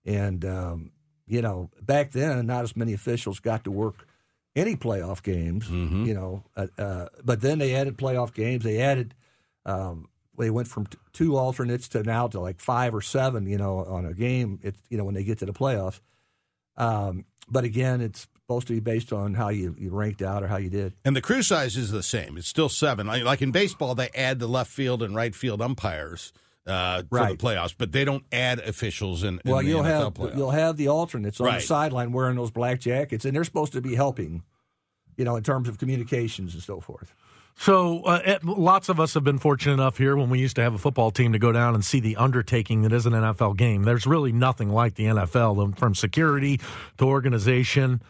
[0.05, 0.91] And, um,
[1.27, 4.07] you know, back then, not as many officials got to work
[4.57, 5.69] any playoff games,
[6.07, 6.45] you know.
[6.57, 8.63] Uh, uh, but then they added playoff games.
[8.65, 9.15] They added,
[9.67, 13.59] um, they went from t- two alternates to now to like five or seven, you
[13.59, 14.61] know, on a game.
[14.63, 16.01] It's, you know, when they get to the playoffs.
[16.77, 20.49] Um, but again, it's supposed to be based on how you, you ranked out or
[20.49, 20.93] how you did.
[21.05, 22.37] And the crew size is the same.
[22.37, 23.07] It's still seven.
[23.07, 26.33] Like, in baseball, they add the left field and right field umpires
[26.67, 27.39] uh, for Right.
[27.39, 30.37] the playoffs, but they don't add officials in, in well, the you'll NFL have playoffs.
[30.37, 31.61] you'll have the alternates on Right.
[31.61, 34.43] the sideline wearing those black jackets, and they're supposed to be helping,
[35.17, 37.15] you know, in terms of communications and so forth.
[37.57, 40.75] So, uh, lots of us have been fortunate enough here when we used to have
[40.75, 43.85] a football team to go down and see the undertaking that is an NFL game.
[43.85, 46.61] There's really nothing like the NFL from security
[46.99, 48.03] to organization.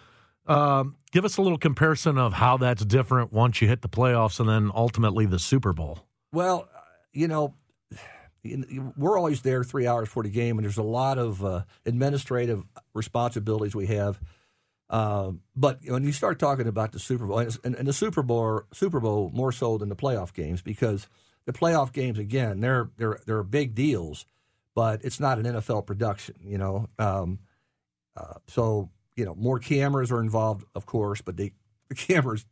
[0.47, 4.41] Um, give us a little comparison of how that's different once you hit the playoffs
[4.41, 6.01] and then ultimately the Super Bowl.
[6.33, 6.69] Well,
[7.13, 7.55] you know,
[8.97, 12.65] we're always there three hours before the game, and there's a lot of uh, administrative
[12.93, 14.21] responsibilities we have.
[14.91, 18.63] Um, but when you start talking about the Super Bowl, and, and the Super Bowl,
[18.73, 21.09] Super Bowl more so than the playoff games, because
[21.47, 24.27] the playoff games again, they're they're they're big deals,
[24.75, 26.89] but it's not an NFL production, you know.
[26.99, 27.39] Um,
[28.17, 31.53] uh, so you know, more cameras are involved, of course, but they,
[31.89, 32.45] the cameras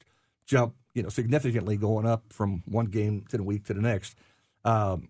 [0.46, 4.16] jump, you know, significantly going up from one game to the week to the next.
[4.64, 5.08] Um,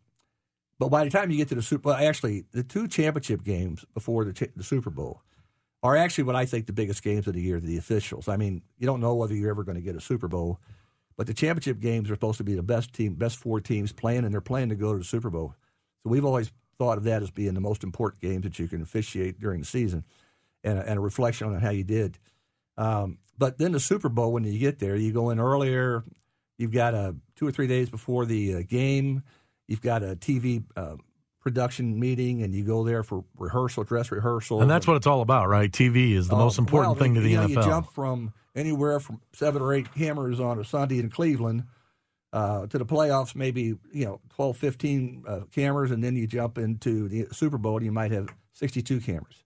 [0.79, 3.85] but by the time you get to the Super, well, actually, the two championship games
[3.95, 5.23] before the, the Super Bowl
[5.83, 8.29] are actually what I think the biggest games of the year to the officials.
[8.29, 10.61] I mean, you don't know whether you're ever going to get a Super Bowl,
[11.17, 14.25] but the championship games are supposed to be the best team, best four teams playing,
[14.25, 15.55] and they're playing to go to the Super Bowl.
[16.03, 18.83] So we've always thought of that as being the most important games that you can
[18.83, 20.05] officiate during the season,
[20.65, 22.19] and a, and a reflection on how you did.
[22.77, 26.05] Um, but then the Super Bowl, when you get there, you go in earlier.
[26.59, 29.25] You've got a two or three days before the uh, game.
[29.67, 30.97] You've got a TV uh,
[31.43, 35.21] production meeting, and you go there for rehearsal, dress rehearsal, and that's what it's all
[35.21, 35.71] about, right?
[35.71, 37.49] TV is the uh, most important well, thing to the you know, NFL.
[37.49, 41.65] You jump from anywhere from seven or eight cameras on a Sunday in Cleveland
[42.33, 46.59] uh, to the playoffs, maybe you know 12, 15 uh, cameras, and then you jump
[46.59, 49.43] into the Super Bowl, and you might have sixty-two cameras.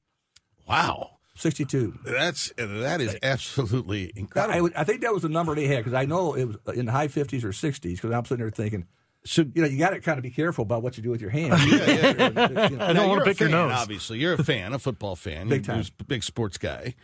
[0.69, 1.11] Wow.
[1.37, 1.99] 62.
[2.03, 4.71] That's that is absolutely incredible.
[4.75, 6.87] I, I think that was the number they had because I know it was in
[6.87, 8.87] the high 50s or 60s because I'm sitting there thinking,
[9.27, 11.21] so you know, you got to kind of be careful about what you do with
[11.21, 11.65] your hands.
[11.71, 12.69] yeah, yeah.
[12.69, 12.85] you know.
[12.87, 13.73] I don't want to pick fan, your nose.
[13.77, 16.95] Obviously, you're a fan, a football fan, big time, big sports guy.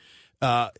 [0.40, 0.70] Uh,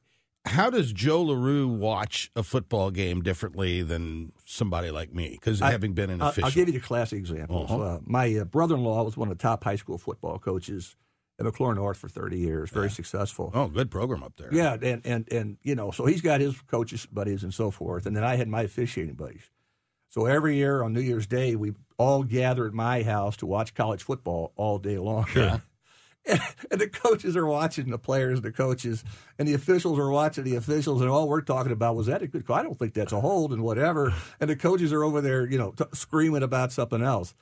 [0.45, 5.30] how does Joe Larrew watch a football game differently than somebody like me?
[5.30, 7.66] Because having been an official, I'll give you the classic example.
[7.68, 7.80] Uh-huh.
[7.80, 10.97] Uh, my uh, brother-in-law was one of the top high school football coaches
[11.38, 12.93] at McCluer North for 30 years, very yeah.
[12.93, 13.53] successful.
[13.55, 14.53] Oh, good program up there.
[14.53, 18.07] Yeah, and, and and you know, so he's got his coaches buddies and so forth,
[18.07, 19.49] and then I had my officiating buddies.
[20.12, 23.74] So every year on New Year's Day, we all gather at my house to watch
[23.74, 25.26] college football all day long.
[25.34, 25.60] Yeah.
[26.26, 26.40] and,
[26.70, 29.04] and the coaches are watching the players, the coaches,
[29.38, 32.26] and the officials are watching the officials, and all we're talking about was that a
[32.26, 32.56] good call?
[32.56, 34.12] I don't think that's a hold and whatever.
[34.38, 37.34] And the coaches are over there, you know, t- screaming about something else.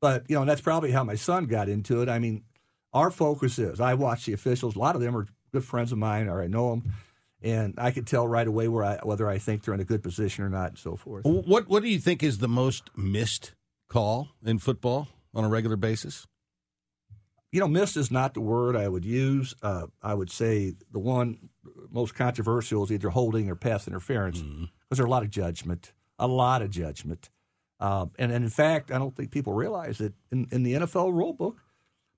[0.00, 2.08] But you know, that's probably how my son got into it.
[2.08, 2.42] I mean,
[2.92, 4.74] our focus is I watch the officials.
[4.74, 6.92] A lot of them are good friends of mine, or I know them,
[7.42, 10.02] and I can tell right away where I, whether I think they're in a good
[10.02, 11.24] position or not, and so forth.
[11.24, 13.52] What What do you think is the most missed
[13.88, 16.26] call in football on a regular basis?
[17.52, 19.54] You know, missed is not the word I would use.
[19.60, 21.48] Uh, I would say the one
[21.90, 24.64] most controversial is either holding or pass interference because Mm-hmm.
[24.90, 27.28] there's a lot of judgment, a lot of judgment.
[27.80, 31.12] Um, and, and in fact, I don't think people realize that in, in the NFL
[31.12, 31.56] rulebook,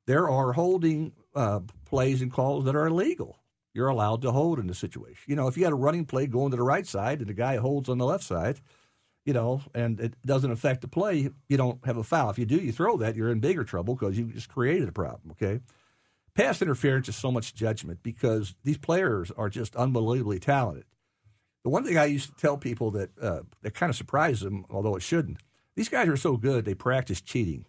[0.07, 3.39] there are holding uh, plays and calls that are illegal.
[3.75, 5.25] You're allowed to hold in the situation.
[5.27, 7.35] You know, if you had a running play going to the right side and the
[7.35, 8.61] guy holds on the left side,
[9.25, 12.31] you know, and it doesn't affect the play, you don't have a foul.
[12.31, 14.93] If you do, you throw that, you're in bigger trouble because you just created a
[14.93, 15.61] problem, okay?
[16.35, 20.85] Pass interference is so much judgment because these players are just unbelievably talented.
[21.63, 24.65] The one thing I used to tell people that uh, that kind of surprised them,
[24.69, 25.39] although it shouldn't,
[25.77, 27.67] these guys are so good they practice cheating.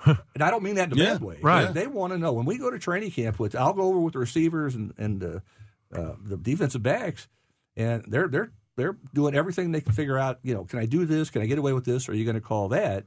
[0.34, 1.38] and I don't mean that in a Yeah, bad way.
[1.42, 1.72] right.
[1.72, 2.32] They, want to know.
[2.32, 5.22] When we go to training camp, with I'll go over with the receivers and and
[5.22, 5.40] uh,
[5.94, 7.28] uh, the defensive backs,
[7.76, 10.38] and they're they're they're doing everything they can figure out.
[10.42, 11.30] You know, can I do this?
[11.30, 12.08] Can I get away with this?
[12.08, 13.04] Or are you going to call that?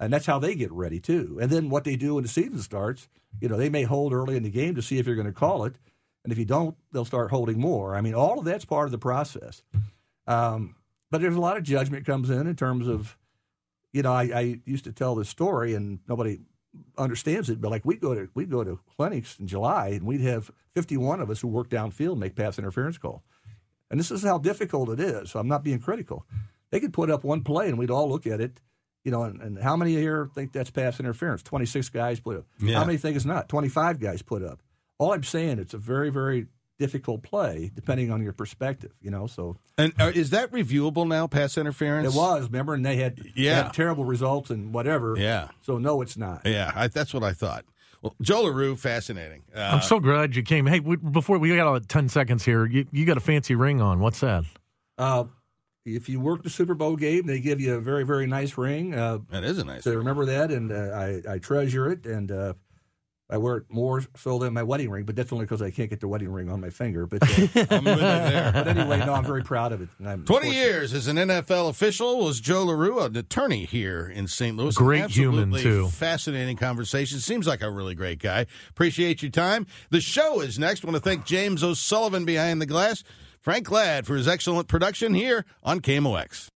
[0.00, 1.38] And that's how they get ready too.
[1.40, 3.08] And then what they do when the season starts,
[3.40, 5.32] you know, they may hold early in the game to see if you're going to
[5.32, 5.76] call it,
[6.24, 7.94] and if you don't, they'll start holding more.
[7.94, 9.62] I mean, all of that's part of the process.
[10.26, 10.74] Um,
[11.10, 13.16] but there's a lot of judgment comes in in terms of,
[13.92, 16.40] you know, I, I used to tell this story and nobody
[16.96, 20.22] understands it, but like we go to we go to clinics in July and we'd
[20.22, 23.22] have 51 of us who work downfield make pass interference call,
[23.90, 25.30] and this is how difficult it is.
[25.30, 26.26] So I'm not being critical.
[26.70, 28.60] They could put up one play and we'd all look at it,
[29.04, 31.42] you know, and, and how many here think that's pass interference?
[31.42, 32.46] 26 guys put up.
[32.58, 32.78] Yeah.
[32.78, 33.50] How many think it's not?
[33.50, 34.62] 25 guys put up.
[34.98, 36.46] All I'm saying, it's a very very
[36.82, 39.26] difficult play depending on your perspective, you know.
[39.28, 41.26] So And uh, is that reviewable now?
[41.28, 42.12] Pass interference?
[42.12, 43.62] it was, remember, and they had, they Yeah.
[43.64, 45.14] had terrible results and whatever.
[45.16, 45.48] Yeah.
[45.62, 46.42] So no, it's not.
[46.44, 47.64] Yeah, I, that's what I thought.
[48.02, 49.42] Well, Joe Larrew, fascinating.
[49.54, 50.66] Uh, I'm so glad you came.
[50.66, 53.80] Hey, we, before we got about 10 seconds here, you, you got a fancy ring
[53.80, 54.00] on.
[54.00, 54.42] What's that?
[54.98, 55.24] Uh,
[55.86, 58.92] if you work the Super Bowl game, they give you a very, very nice ring.
[58.94, 59.84] Uh, that is a nice.
[59.84, 62.54] so remember that, and uh, I, I treasure it, and uh,
[63.32, 65.88] I wear it more so than my wedding ring, but that's only because I can't
[65.88, 67.06] get the wedding ring on my finger.
[67.06, 67.26] But, uh,
[67.70, 68.52] I'm with there.
[68.52, 69.88] but anyway, no, I'm very proud of it.
[70.04, 74.54] I'm 20 years as an NFL official was Joe Larrew, an attorney here in St.
[74.54, 74.76] Louis.
[74.76, 75.88] An Great human, too.
[75.88, 77.20] Fascinating conversation.
[77.20, 78.44] Seems like a really great guy.
[78.68, 79.66] Appreciate your time.
[79.88, 80.84] The show is next.
[80.84, 83.02] want to thank James O'Sullivan behind the glass,
[83.40, 86.50] Frank Ladd for his excellent production here on KMOX.